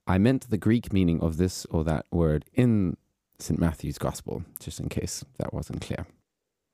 [0.06, 2.98] I meant the Greek meaning of this or that word in
[3.40, 3.60] St.
[3.60, 6.06] Matthew's Gospel, just in case that wasn't clear.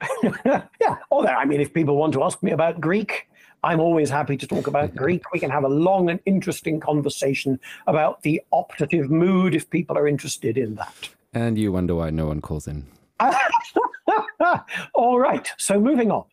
[0.46, 0.96] yeah.
[1.12, 3.30] Although, I mean, if people want to ask me about Greek,
[3.64, 5.32] I'm always happy to talk about Greek.
[5.32, 10.08] We can have a long and interesting conversation about the optative mood if people are
[10.08, 11.10] interested in that.
[11.34, 12.86] And you wonder why no one calls in.
[14.94, 15.48] All right.
[15.58, 16.26] So moving on.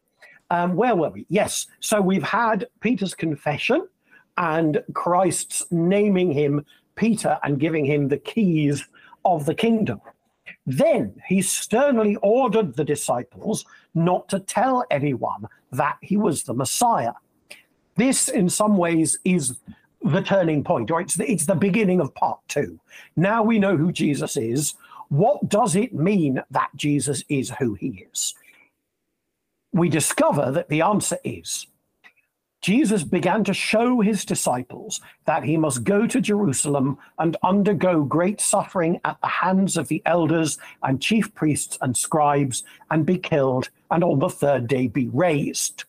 [0.51, 1.27] Um, where were we?
[1.29, 1.67] Yes.
[1.81, 3.89] So we've had Peter's confession
[4.37, 6.65] and Christ's naming him
[6.95, 8.87] Peter and giving him the keys
[9.25, 10.01] of the kingdom.
[10.65, 13.65] Then he sternly ordered the disciples
[13.95, 17.13] not to tell anyone that he was the Messiah.
[17.97, 19.57] This, in some ways, is
[20.03, 22.79] the turning point, or it's the, it's the beginning of part two.
[23.17, 24.75] Now we know who Jesus is.
[25.09, 28.35] What does it mean that Jesus is who he is?
[29.73, 31.67] We discover that the answer is
[32.67, 38.41] Jesus began to show his disciples that he must go to Jerusalem and undergo great
[38.41, 43.71] suffering at the hands of the elders and chief priests and scribes and be killed
[43.93, 45.85] and on the third day be raised.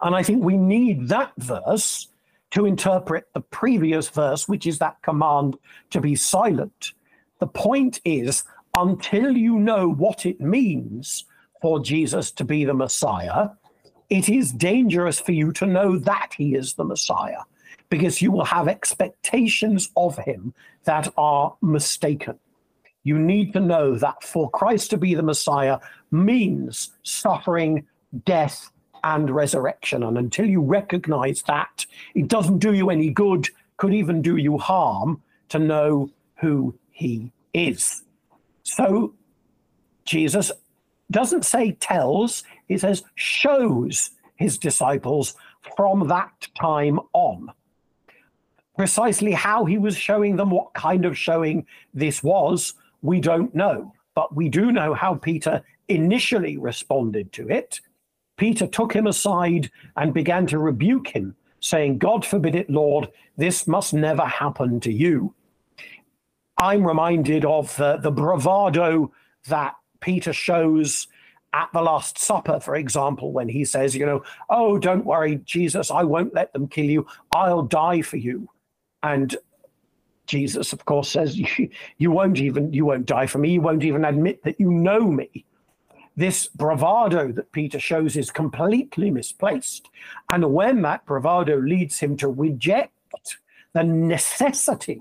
[0.00, 2.08] And I think we need that verse
[2.50, 5.56] to interpret the previous verse, which is that command
[5.90, 6.90] to be silent.
[7.38, 8.42] The point is,
[8.74, 11.24] until you know what it means
[11.60, 13.50] for Jesus to be the Messiah,
[14.12, 17.44] it is dangerous for you to know that he is the Messiah
[17.88, 20.52] because you will have expectations of him
[20.84, 22.38] that are mistaken.
[23.04, 25.78] You need to know that for Christ to be the Messiah
[26.10, 27.86] means suffering,
[28.26, 28.70] death,
[29.02, 30.02] and resurrection.
[30.02, 33.48] And until you recognize that, it doesn't do you any good,
[33.78, 38.02] could even do you harm to know who he is.
[38.62, 39.14] So
[40.04, 40.52] Jesus
[41.10, 45.34] doesn't say tells, he says shows his disciples
[45.76, 47.52] from that time on.
[48.76, 53.92] Precisely how he was showing them, what kind of showing this was, we don't know.
[54.14, 57.80] But we do know how Peter initially responded to it.
[58.38, 63.66] Peter took him aside and began to rebuke him, saying, God forbid it, Lord, this
[63.66, 65.34] must never happen to you.
[66.56, 69.12] I'm reminded of uh, the bravado
[69.48, 71.08] that Peter shows
[71.52, 75.90] at the Last Supper, for example, when he says, you know, oh, don't worry, Jesus,
[75.90, 77.06] I won't let them kill you.
[77.32, 78.48] I'll die for you.
[79.02, 79.36] And
[80.26, 81.36] Jesus, of course, says,
[81.98, 83.52] you, won't even, you won't die for me.
[83.52, 85.44] You won't even admit that you know me.
[86.16, 89.88] This bravado that Peter shows is completely misplaced.
[90.32, 93.38] And when that bravado leads him to reject
[93.72, 95.00] the necessity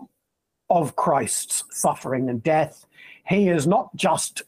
[0.70, 2.86] of Christ's suffering and death,
[3.28, 4.44] he is not just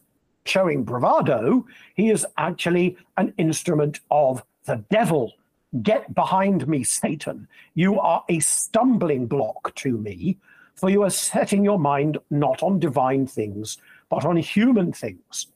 [0.45, 1.65] showing bravado,
[1.95, 5.33] he is actually an instrument of the devil.
[5.81, 7.47] Get behind me, Satan.
[7.73, 10.37] You are a stumbling block to me,
[10.75, 13.77] for you are setting your mind not on divine things,
[14.09, 15.47] but on human things.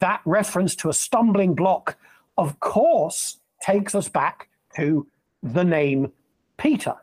[0.00, 1.96] That reference to a stumbling block,
[2.36, 5.06] of course, takes us back to
[5.42, 6.12] the name
[6.56, 6.94] Peter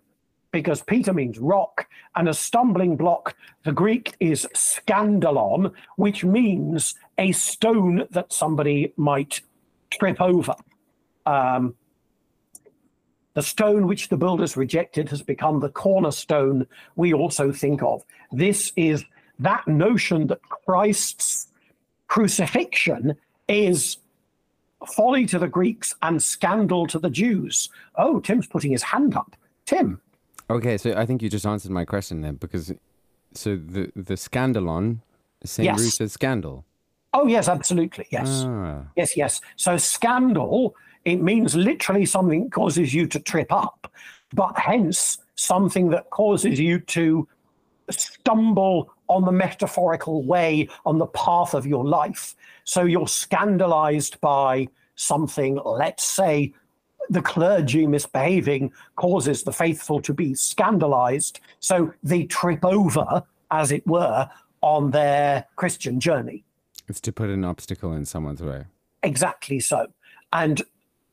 [0.56, 1.86] because Peter means rock,
[2.16, 3.36] and a stumbling block,
[3.66, 9.42] the Greek is scandalon, which means a stone that somebody might
[9.90, 10.56] trip over.
[11.26, 11.76] Um,
[13.34, 18.06] the stone which the builders rejected has become the cornerstone we also think of.
[18.32, 19.04] This is
[19.40, 21.48] that notion that Christ's
[22.08, 23.18] crucifixion
[23.50, 23.98] is
[24.88, 27.68] folly to the Greeks and scandal to the Jews.
[27.96, 29.36] Oh, Tim's putting his hand up.
[29.66, 30.00] Tim.
[30.50, 32.72] Okay, so I think you just answered my question then, because
[33.34, 35.00] so the the scandalon,
[35.42, 35.80] the same Yes.
[35.80, 36.66] root as scandal.
[37.14, 38.06] Oh, yes, absolutely.
[38.12, 38.44] Yes.
[38.46, 39.42] Ah, Yes, yes.
[39.56, 40.76] So scandal,
[41.06, 43.92] it means literally something causes you to trip up,
[44.34, 47.28] but hence something that causes you to
[47.90, 52.36] stumble on the metaphorical way on the path of your life.
[52.64, 56.54] So you're scandalized by something, let's say
[57.10, 61.40] the clergy misbehaving causes the faithful to be scandalized.
[61.60, 64.30] So they trip over, as it were,
[64.62, 66.44] on their Christian journey.
[66.88, 68.66] it's to put an obstacle in someone's way.
[69.04, 69.88] Exactly so.
[70.34, 70.62] And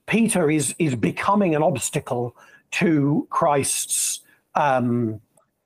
[0.06, 2.36] Peter is is becoming an obstacle
[2.72, 4.20] to Christ's
[4.54, 5.20] um,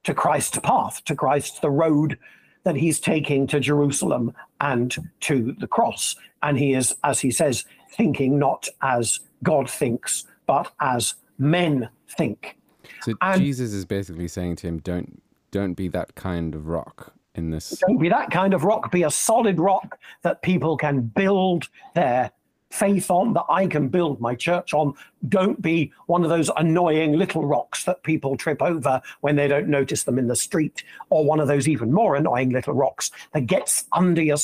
[0.04, 2.18] to Christ's path, to Christ's the road
[2.64, 6.16] that he's taking to Jerusalem and to the cross.
[6.42, 7.64] And he is, as he says,
[7.96, 12.56] thinking not as God thinks, but as men think.
[13.02, 17.14] So And- Jesus is basically saying to him, "Don't don't be that kind of rock
[17.34, 18.90] in this." Don't be that kind of rock.
[18.90, 22.30] Be a solid rock that people can build their
[22.70, 24.92] faith on, that I can build my church on.
[25.28, 29.68] Don't be one of those annoying little rocks that people trip over when they don't
[29.68, 33.46] notice them in the street, or one of those even more annoying little rocks that
[33.46, 34.36] gets under your,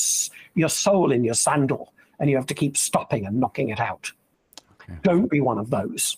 [0.55, 4.11] your soul in your sandal and you have to keep stopping and knocking it out.
[5.01, 6.17] Don't be one of those.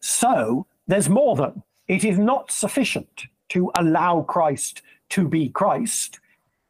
[0.00, 6.20] So there's more than it is not sufficient to allow Christ to be Christ.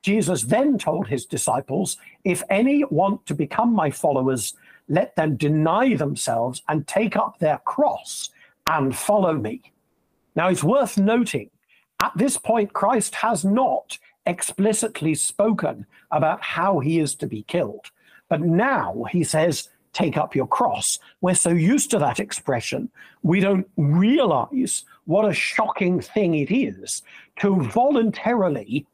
[0.03, 4.55] Jesus then told his disciples, If any want to become my followers,
[4.89, 8.31] let them deny themselves and take up their cross
[8.69, 9.73] and follow me.
[10.35, 11.51] Now, it's worth noting
[12.01, 17.91] at this point, Christ has not explicitly spoken about how he is to be killed.
[18.31, 21.01] But now he says, Take up your cross.
[21.21, 22.89] We're so used to that expression,
[23.23, 27.03] we don't realize what a shocking thing it is
[27.41, 28.87] to voluntarily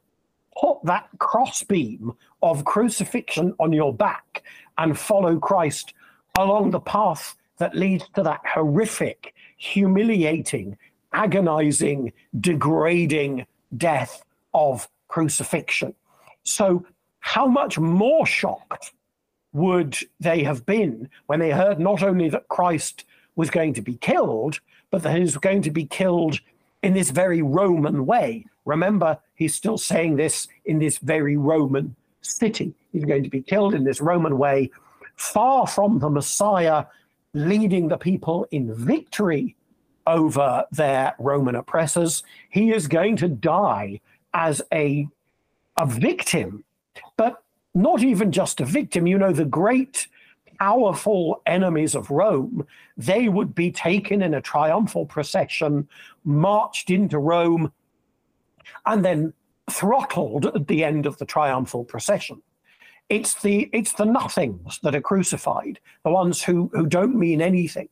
[0.58, 4.42] put that crossbeam of crucifixion on your back
[4.78, 5.92] and follow Christ
[6.38, 10.78] along the path that leads to that horrific, humiliating,
[11.12, 14.24] agonizing, degrading death
[14.54, 15.94] of crucifixion.
[16.44, 16.86] So,
[17.20, 18.92] how much more shocked
[19.56, 23.04] would they have been when they heard not only that Christ
[23.36, 26.38] was going to be killed, but that he was going to be killed
[26.82, 28.44] in this very Roman way?
[28.66, 32.74] Remember, he's still saying this in this very Roman city.
[32.92, 34.70] He's going to be killed in this Roman way,
[35.16, 36.84] far from the Messiah
[37.32, 39.56] leading the people in victory
[40.06, 42.22] over their Roman oppressors.
[42.50, 44.00] He is going to die
[44.34, 45.08] as a,
[45.78, 46.62] a victim,
[47.76, 49.06] not even just a victim.
[49.06, 50.08] You know, the great,
[50.58, 52.66] powerful enemies of Rome,
[52.96, 55.86] they would be taken in a triumphal procession,
[56.24, 57.70] marched into Rome,
[58.86, 59.34] and then
[59.70, 62.40] throttled at the end of the triumphal procession.
[63.10, 67.88] It's the it's the nothings that are crucified, the ones who who don't mean anything.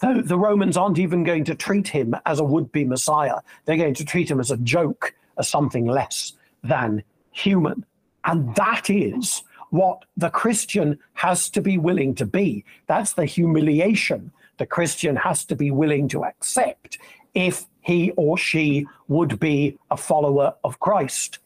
[0.00, 3.40] So the Romans aren't even going to treat him as a would-be Messiah.
[3.64, 6.32] They're going to treat him as a joke, as something less
[6.62, 7.84] than human.
[8.26, 12.64] And that is what the Christian has to be willing to be.
[12.86, 16.98] That's the humiliation the Christian has to be willing to accept
[17.34, 21.38] if he or she would be a follower of Christ.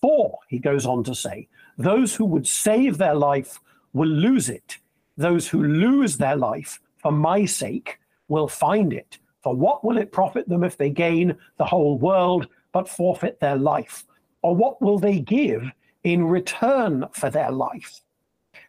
[0.00, 1.48] For, he goes on to say,
[1.78, 3.60] those who would save their life
[3.92, 4.78] will lose it.
[5.16, 7.98] Those who lose their life for my sake
[8.28, 9.18] will find it.
[9.42, 13.56] For what will it profit them if they gain the whole world but forfeit their
[13.56, 14.04] life?
[14.42, 15.70] Or what will they give
[16.06, 18.00] in return for their life?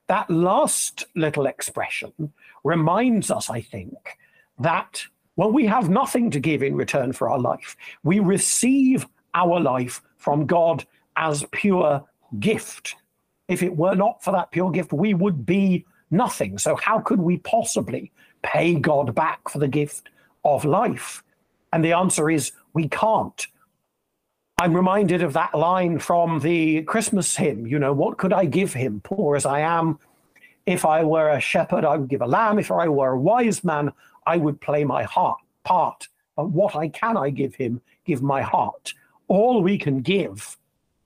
[0.07, 2.33] That last little expression
[2.63, 3.93] reminds us, I think,
[4.57, 5.03] that,
[5.35, 7.77] well, we have nothing to give in return for our life.
[8.03, 10.83] We receive our life from God
[11.15, 12.03] as pure
[12.39, 12.95] gift.
[13.47, 16.57] If it were not for that pure gift, we would be nothing.
[16.57, 18.11] So, how could we possibly
[18.41, 20.09] pay God back for the gift
[20.43, 21.23] of life?
[21.71, 23.45] And the answer is we can't.
[24.59, 28.73] I'm reminded of that line from the Christmas hymn, you know, what could I give
[28.73, 29.99] him, poor as I am?
[30.65, 32.57] If I were a shepherd, I would give a lamb.
[32.57, 33.93] If I were a wise man,
[34.25, 36.07] I would play my heart part.
[36.35, 38.95] But what I can I give him, give my heart.
[39.27, 40.57] All we can give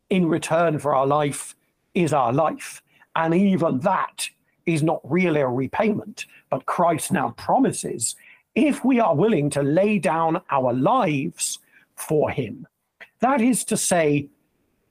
[0.09, 1.53] in return for our life
[1.93, 2.81] is our life.
[3.17, 4.29] And even that
[4.65, 8.15] is not really a repayment, but Christ now promises
[8.55, 11.59] if we are willing to lay down our lives
[11.97, 12.65] for him.
[13.21, 14.29] That is to say,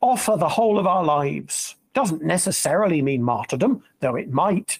[0.00, 1.76] offer the whole of our lives.
[1.92, 4.78] Doesn't necessarily mean martyrdom, though it might.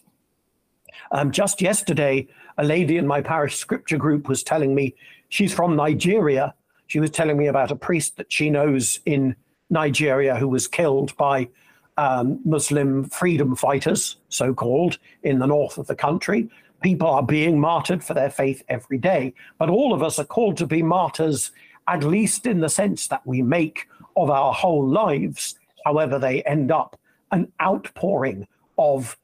[1.12, 2.28] Um, just yesterday,
[2.58, 4.94] a lady in my parish scripture group was telling me
[5.28, 6.54] she's from Nigeria.
[6.86, 9.34] She was telling me about a priest that she knows in
[9.68, 11.48] Nigeria who was killed by
[11.96, 16.48] um, Muslim freedom fighters, so called, in the north of the country.
[16.82, 19.34] People are being martyred for their faith every day.
[19.58, 21.52] But all of us are called to be martyrs,
[21.90, 26.70] at least in the sense that we make of our whole lives, however they end
[26.70, 26.98] up,
[27.32, 28.46] an outpouring
[28.78, 29.18] of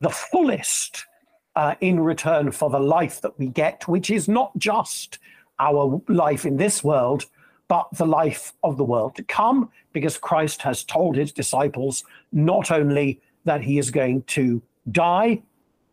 [0.00, 1.06] the fullest
[1.54, 5.18] uh, in return for the life that we get, which is not just
[5.60, 7.26] our life in this world,
[7.68, 12.02] but the life of the world to come, because Christ has told his disciples
[12.32, 15.42] not only that he is going to die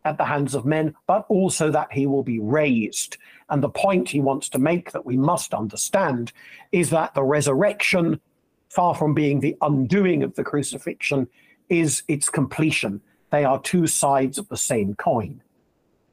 [0.04, 3.16] at the hands of men, but also that he will be raised.
[3.50, 6.32] And the point he wants to make that we must understand
[6.72, 8.20] is that the resurrection,
[8.68, 11.28] far from being the undoing of the crucifixion,
[11.68, 13.00] is its completion.
[13.30, 15.42] They are two sides of the same coin.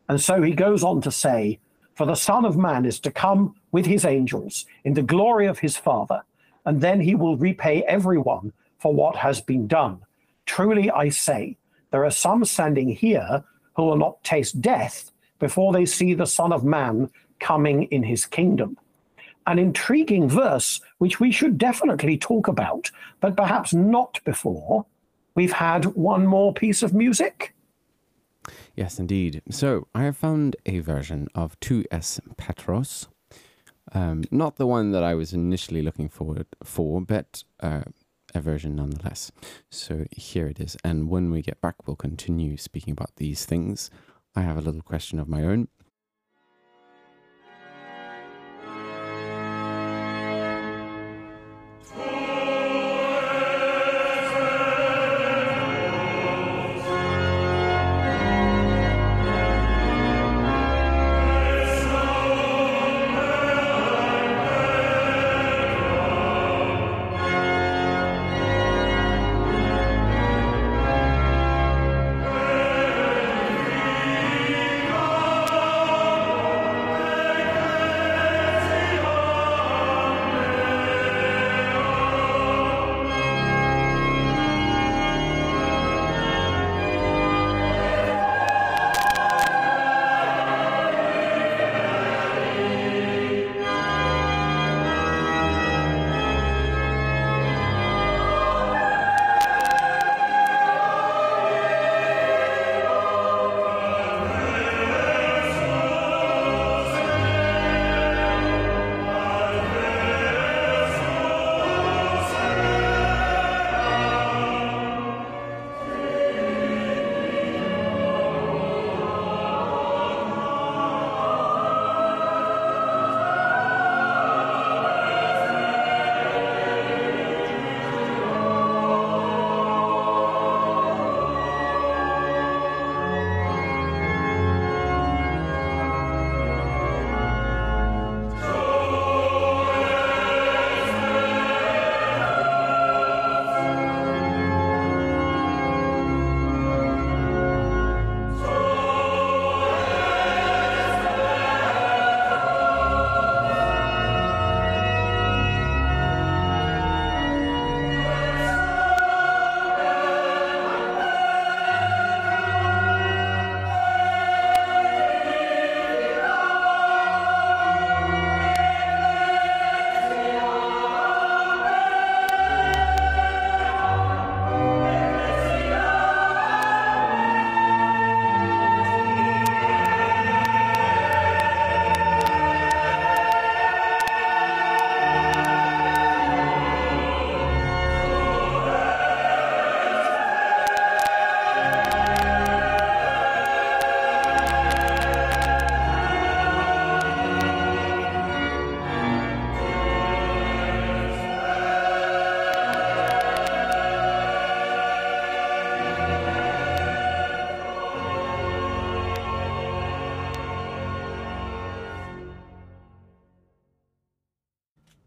[0.09, 1.59] And so he goes on to say,
[1.95, 5.59] For the Son of Man is to come with his angels in the glory of
[5.59, 6.23] his Father,
[6.65, 10.01] and then he will repay everyone for what has been done.
[10.45, 11.57] Truly I say,
[11.91, 13.43] there are some standing here
[13.75, 17.09] who will not taste death before they see the Son of Man
[17.39, 18.77] coming in his kingdom.
[19.47, 24.85] An intriguing verse, which we should definitely talk about, but perhaps not before
[25.35, 27.53] we've had one more piece of music.
[28.75, 29.41] Yes, indeed.
[29.49, 33.07] So I have found a version of 2S Petros.
[33.91, 37.83] Um, not the one that I was initially looking forward for, but uh,
[38.35, 39.31] a version nonetheless.
[39.69, 40.77] So here it is.
[40.83, 43.89] And when we get back, we'll continue speaking about these things.
[44.35, 45.69] I have a little question of my own.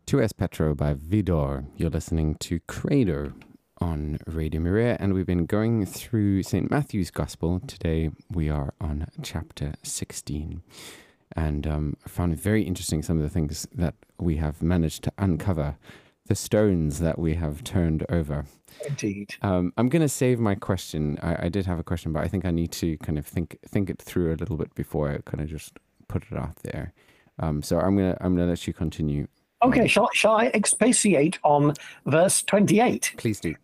[0.09, 1.67] Tu es Petro by Widor.
[1.77, 3.35] You're listening to Credo
[3.77, 6.71] on Radio Maria, and we've been going through St.
[6.71, 7.61] Matthew's Gospel.
[7.67, 10.63] Today we are on chapter 16.
[11.37, 15.03] And um, I found it very interesting some of the things that we have managed
[15.05, 15.77] to uncover,
[16.25, 18.47] the stones that we have turned over.
[18.89, 19.35] Indeed.
[19.43, 21.19] Um, I'm going to save my question.
[21.23, 23.59] I, I did have a question, but I think I need to kind of think
[23.69, 25.75] think it through a little bit before I kind of just
[26.09, 26.95] put it out there.
[27.41, 29.29] Um, so I'm gonna I'm gonna let you continue.
[29.63, 31.75] Okay, shall, shall I expatiate on
[32.07, 33.15] verse 28?
[33.17, 33.55] Please do.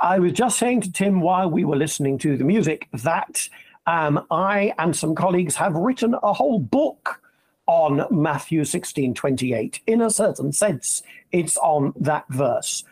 [0.00, 3.48] I was just saying to Tim while we were listening to the music that
[3.86, 7.20] um, I and some colleagues have written a whole book
[7.66, 9.80] on Matthew 16 28.
[9.86, 12.84] In a certain sense, it's on that verse.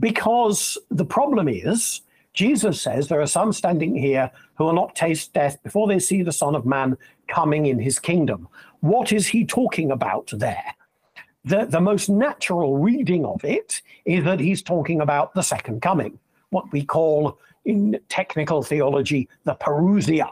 [0.00, 2.00] Because the problem is,
[2.32, 6.22] Jesus says there are some standing here who will not taste death before they see
[6.22, 6.96] the Son of Man
[7.28, 8.48] coming in his kingdom.
[8.80, 10.74] What is he talking about there?
[11.46, 16.18] The, the most natural reading of it is that he's talking about the second coming,
[16.50, 20.28] what we call in technical theology the parousia.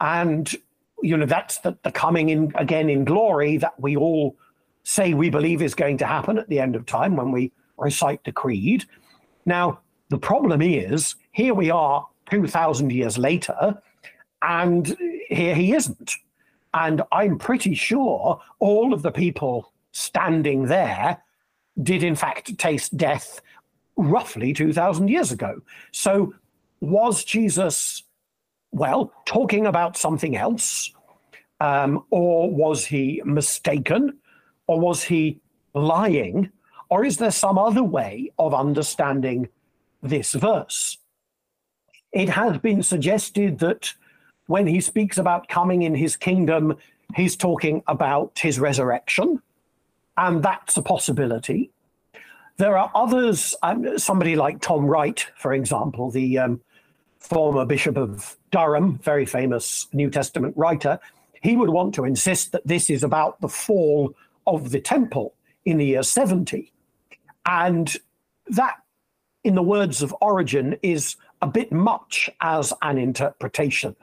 [0.00, 0.54] And,
[1.02, 4.36] you know, that's the, the coming in again in glory that we all
[4.84, 8.22] say we believe is going to happen at the end of time when we recite
[8.22, 8.84] the creed.
[9.46, 13.82] Now, the problem is, here we are 2,000 years later,
[14.42, 14.96] and
[15.28, 16.14] here he isn't.
[16.72, 21.22] And I'm pretty sure all of the people standing there
[21.82, 23.40] did, in fact, taste death
[23.96, 25.60] roughly 2,000 years ago.
[25.92, 26.34] So,
[26.80, 28.02] was Jesus,
[28.72, 30.92] well, talking about something else?
[31.60, 34.18] Um, or was he mistaken?
[34.66, 35.40] Or was he
[35.72, 36.50] lying?
[36.90, 39.48] Or is there some other way of understanding
[40.02, 40.98] this verse?
[42.12, 43.94] It has been suggested that
[44.46, 46.76] when he speaks about coming in his kingdom,
[47.16, 49.40] he's talking about his resurrection,
[50.16, 51.70] and that's a possibility.
[52.56, 56.60] There are others, um, somebody like Tom Wright, for example, the um,
[57.18, 61.00] former Bishop of Durham, very famous New Testament writer,
[61.42, 64.14] he would want to insist that this is about the fall
[64.46, 65.34] of the temple
[65.64, 66.72] in the year 70.
[67.46, 67.94] And
[68.48, 68.76] that,
[69.42, 73.96] in the words of Origen, is a bit much as an interpretation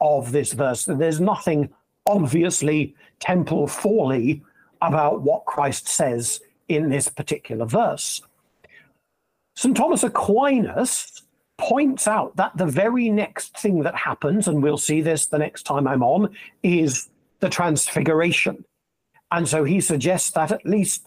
[0.00, 0.84] of this verse.
[0.84, 1.70] There's nothing
[2.06, 4.42] obviously temple folly
[4.82, 8.22] about what Christ says in this particular verse.
[9.56, 9.76] St.
[9.76, 11.22] Thomas Aquinas
[11.58, 15.64] points out that the very next thing that happens, and we'll see this the next
[15.64, 17.10] time I'm on, is
[17.40, 18.64] the transfiguration.
[19.30, 21.06] And so he suggests that at least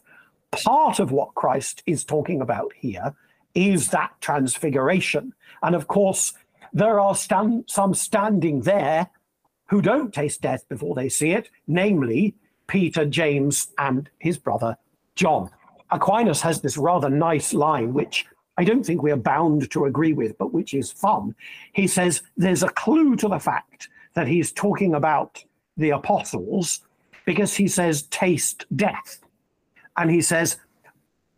[0.52, 3.16] part of what Christ is talking about here
[3.56, 5.34] is that transfiguration.
[5.62, 6.34] And of course,
[6.72, 9.10] there are stand, some standing there
[9.70, 12.36] who don't taste death before they see it, namely
[12.74, 14.76] Peter, James, and his brother
[15.14, 15.52] John.
[15.92, 18.26] Aquinas has this rather nice line, which
[18.58, 21.36] I don't think we are bound to agree with, but which is fun.
[21.74, 25.44] He says there's a clue to the fact that he's talking about
[25.78, 26.82] the apostles
[27.26, 29.20] because he says, taste death.
[29.96, 30.58] And he says,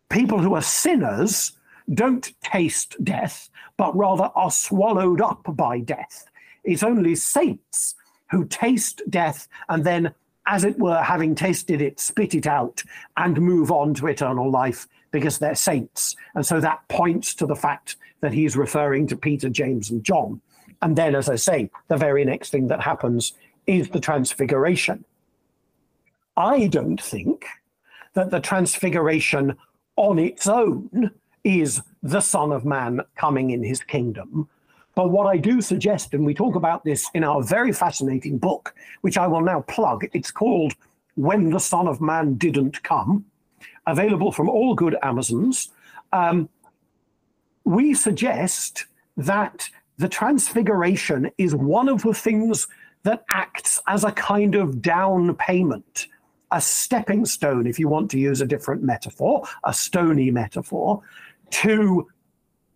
[0.08, 1.52] people who are sinners
[1.92, 6.30] don't taste death, but rather are swallowed up by death.
[6.64, 7.94] It's only saints
[8.30, 10.14] who taste death and then,
[10.46, 12.82] as it were, having tasted it, spit it out
[13.16, 16.16] and move on to eternal life because they're saints.
[16.34, 20.40] And so that points to the fact that he's referring to Peter, James, and John.
[20.82, 23.32] And then, as I say, the very next thing that happens
[23.66, 25.04] is the transfiguration.
[26.36, 27.46] I don't think
[28.14, 29.56] that the transfiguration
[29.96, 31.10] on its own
[31.44, 34.48] is the Son of Man coming in his kingdom.
[34.96, 38.74] But what I do suggest, and we talk about this in our very fascinating book,
[39.02, 40.72] which I will now plug, it's called
[41.14, 43.26] When the Son of Man Didn't Come,
[43.86, 45.70] available from all good Amazons.
[46.12, 46.48] Um,
[47.64, 48.86] we suggest
[49.18, 49.68] that
[49.98, 52.66] the transfiguration is one of the things
[53.02, 56.08] that acts as a kind of down payment
[56.52, 61.02] a stepping stone, if you want to use a different metaphor, a stony metaphor,
[61.50, 62.06] to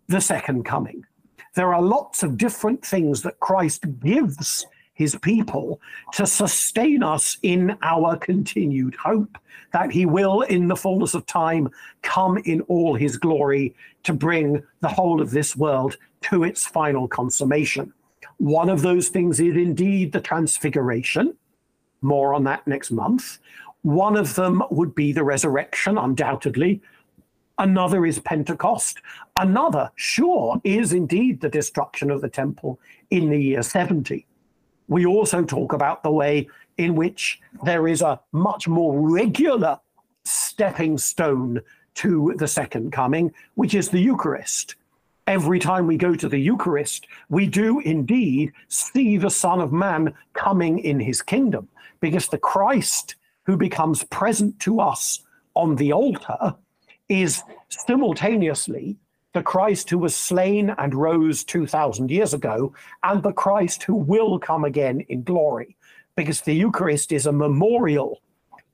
[0.07, 1.05] the second coming.
[1.53, 5.81] There are lots of different things that Christ gives his people
[6.13, 9.37] to sustain us in our continued hope
[9.73, 11.69] that he will, in the fullness of time,
[12.01, 17.07] come in all his glory to bring the whole of this world to its final
[17.07, 17.91] consummation.
[18.37, 21.35] One of those things is indeed the transfiguration.
[22.01, 23.39] More on that next month.
[23.83, 26.81] One of them would be the resurrection, undoubtedly.
[27.57, 28.99] Another is Pentecost.
[29.37, 32.79] Another, sure, is indeed the destruction of the temple
[33.09, 34.25] in the year 70.
[34.87, 36.47] We also talk about the way
[36.77, 39.79] in which there is a much more regular
[40.25, 41.61] stepping stone
[41.95, 44.75] to the second coming, which is the Eucharist.
[45.27, 50.13] Every time we go to the Eucharist, we do indeed see the Son of Man
[50.33, 51.67] coming in his kingdom,
[51.99, 55.21] because the Christ who becomes present to us
[55.53, 56.55] on the altar
[57.09, 58.97] is simultaneously
[59.33, 62.73] the Christ who was slain and rose 2,000 years ago,
[63.03, 65.77] and the Christ who will come again in glory,
[66.15, 68.21] because the Eucharist is a memorial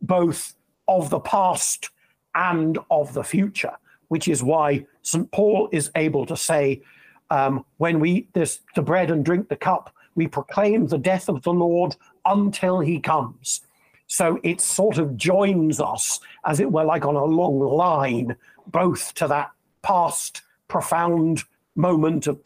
[0.02, 0.56] both
[0.88, 1.90] of the past
[2.34, 3.74] and of the future,
[4.08, 5.32] which is why St.
[5.32, 6.82] Paul is able to say,
[7.30, 11.30] um, when we eat this, the bread and drink the cup, we proclaim the death
[11.30, 13.62] of the Lord until he comes.
[14.08, 18.36] So it sort of joins us, as it were, like on a long line,
[18.68, 19.52] both to that
[19.82, 21.44] past profound
[21.76, 22.40] moment of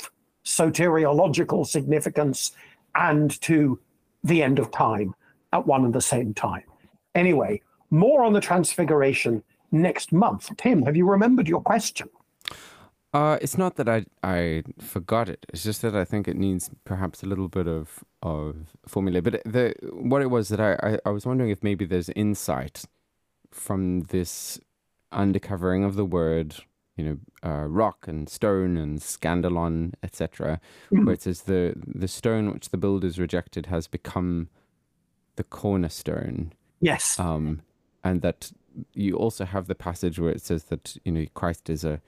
[0.44, 2.52] soteriological significance
[2.96, 3.80] and to
[4.24, 5.16] the end of time
[5.54, 6.64] at one and the same time.
[7.16, 10.50] Anyway, more on the transfiguration next month.
[10.58, 12.10] Tim, have you remembered your question?
[13.14, 15.46] Uh, it's not that I I forgot it.
[15.50, 18.56] It's just that I think it needs perhaps a little bit of of
[18.88, 19.22] formula.
[19.22, 22.86] But the what it was that I, I, I was wondering if maybe there's insight
[23.52, 24.60] from this
[25.12, 26.56] undercovering of the word,
[26.96, 31.06] you know, uh, rock and stone and scandalon, etc., Mm.
[31.06, 34.48] where it says the the stone which the builders rejected has become
[35.36, 37.20] the cornerstone Yes.
[37.20, 37.62] um,
[38.04, 38.52] and that
[38.94, 42.00] you also have the passage where it says that you know Christ is a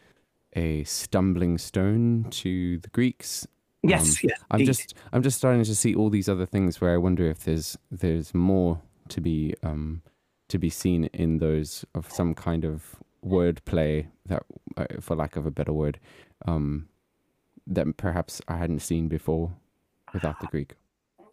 [0.56, 3.48] a stumbling stone to the Greeks.
[3.82, 4.40] yes, um, yes.
[4.52, 4.66] I'm indeed.
[4.66, 7.78] just I'm just starting to see all these other things where I wonder if there's
[7.92, 10.02] there's more to be um,
[10.50, 12.96] to be seen in those of some kind of
[13.26, 14.44] wordplay that,
[14.78, 16.00] uh, for lack of a better word,
[16.46, 16.88] um,
[17.66, 19.52] that perhaps I hadn't seen before
[20.14, 20.74] without the Greek.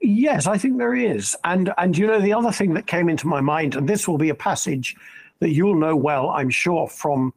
[0.00, 1.36] Yes, I think there is.
[1.44, 4.18] And and you know the other thing that came into my mind, and this will
[4.18, 4.96] be a passage
[5.40, 7.34] that you'll know well, I'm sure, from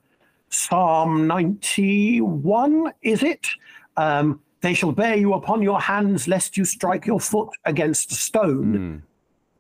[0.54, 3.48] Psalm 91, is it?
[3.98, 8.16] Um, they shall bear you upon your hands, lest you strike your foot against a
[8.16, 8.74] stone.
[8.74, 9.02] Mm,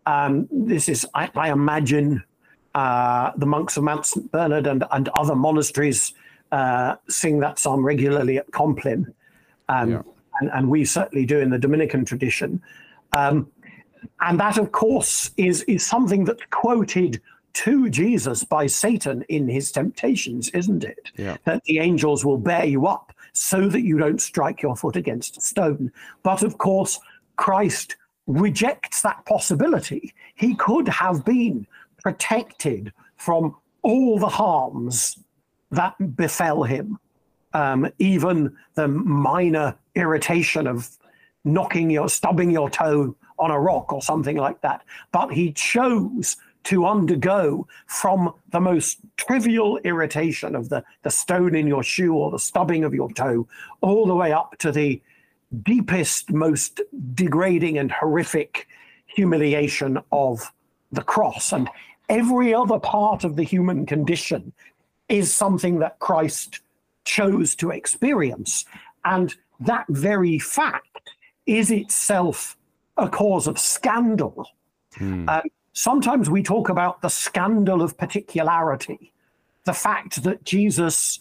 [0.06, 2.24] Um, this is, I, I imagine,
[2.76, 4.32] uh, the monks of Mount St.
[4.32, 6.14] Bernard and, and other monasteries
[6.52, 9.12] uh, sing that psalm regularly at Compline.
[9.70, 10.02] Um, Yeah.
[10.42, 12.62] and, and we certainly do in the Dominican tradition.
[13.14, 13.48] Um,
[14.22, 17.22] and that, of course, is, is something that's quoted
[17.54, 21.12] to Jesus by Satan in his temptations, isn't it?
[21.18, 21.38] Yeah.
[21.46, 25.38] That the angels will bear you up so that you don't strike your foot against
[25.38, 25.92] a stone.
[26.24, 27.00] But of course,
[27.36, 27.96] Christ
[28.28, 30.14] rejects that possibility.
[30.36, 31.68] He could have been
[32.02, 35.18] protected from all the harms
[35.72, 37.00] that befell him,
[37.54, 40.90] um, even the minor irritation of
[41.44, 44.84] knocking your, stubbing your toe on a rock or something like that.
[45.12, 51.68] But he chose to undergo from the most trivial irritation of the, the stone in
[51.68, 53.48] your shoe or the stubbing of your toe
[53.82, 55.02] all the way up to the
[55.64, 56.82] deepest, most
[57.14, 58.68] degrading and horrific
[59.06, 60.52] humiliation of
[60.92, 61.52] the cross.
[61.52, 61.70] And
[62.10, 64.54] every other part of the human condition
[65.10, 66.62] is something that Christ
[67.06, 68.66] chose to experience.
[69.06, 71.12] And that very fact
[71.46, 72.58] is itself
[72.98, 74.48] a cause of scandal.
[74.96, 75.42] mm, Um,
[75.74, 79.12] sometimes we talk about the scandal of particularity,
[79.66, 81.20] the fact that Jesus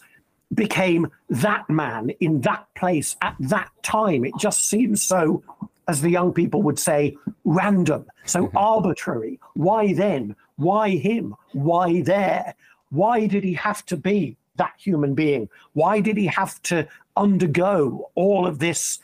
[0.53, 4.23] became that man in that place at that time.
[4.23, 5.43] It just seems so,
[5.87, 8.57] as the young people would say, random, so mm-hmm.
[8.57, 9.39] arbitrary.
[9.55, 10.35] Why then?
[10.57, 11.35] Why him?
[11.53, 12.53] Why there?
[12.89, 15.49] Why did he have to be that human being?
[15.73, 16.87] Why did he have to
[17.17, 18.99] undergo all of this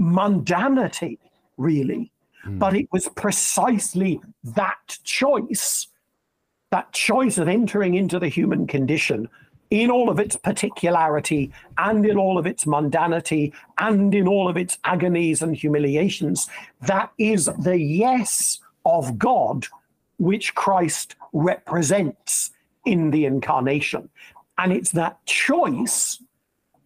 [0.00, 1.18] mundanity,
[1.56, 2.12] really?
[2.44, 5.86] But it was precisely that choice,
[6.70, 9.28] that choice of entering into the human condition
[9.70, 14.56] in all of its particularity and in all of its mundanity and in all of
[14.56, 16.48] its agonies and humiliations,
[16.82, 19.66] that is the yes of God
[20.18, 22.50] which Christ represents
[22.84, 24.10] in the incarnation.
[24.58, 26.22] And it's that choice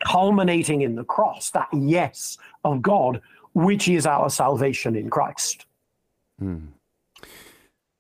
[0.04, 3.20] culminating in the cross, that yes of God,
[3.56, 5.64] which is our salvation in Christ.
[6.40, 6.68] mm.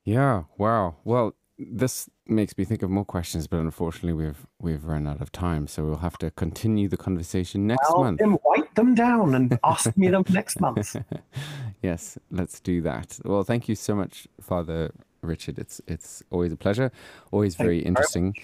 [0.04, 0.42] Yeah.
[0.58, 0.96] Wow.
[1.04, 5.32] Well, this makes me think of more questions, but unfortunately, we've we've run out of
[5.32, 8.18] time, so we'll have to continue the conversation next Well, month.
[8.18, 10.94] then write them down and ask me them next month.
[11.82, 13.18] yes, let's do that.
[13.24, 14.92] Well, thank you so much, Father
[15.22, 15.58] Richard.
[15.58, 16.92] It's it's always a pleasure,
[17.32, 18.34] always Thank very interesting.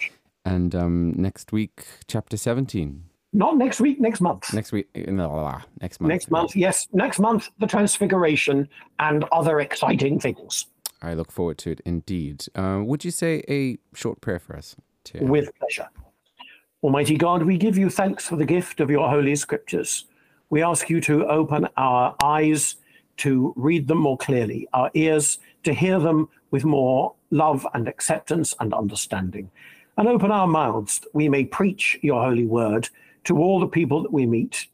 [0.47, 3.05] And um, next week, chapter seventeen.
[3.33, 4.53] Not next week, next month.
[4.53, 6.09] Next week, no, next month.
[6.09, 8.69] Next month, yes, next month, the Transfiguration
[8.99, 10.67] and other exciting things.
[11.01, 12.45] I look forward to it indeed.
[12.55, 14.77] Uh, would you say a short prayer for us?
[15.05, 15.89] To With pleasure.
[16.83, 20.05] Almighty God, we give you thanks for the gift of your holy scriptures.
[20.51, 22.77] We ask you to open our eyes
[23.19, 28.55] to read them more clearly, our ears to hear them with more love and acceptance
[28.61, 29.51] and understanding,
[29.97, 32.89] and open our mouths that we may preach your holy word
[33.25, 34.67] to all the people that we meet,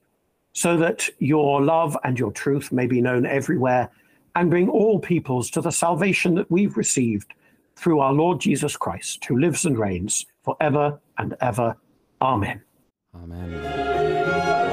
[0.53, 3.91] so that your love and your truth may be known everywhere
[4.35, 7.35] and bring all peoples to the salvation that we've received
[7.77, 11.77] through our Lord Jesus Christ, who lives and reigns forever and ever.
[12.21, 12.63] Amen.
[13.15, 14.68] Amen.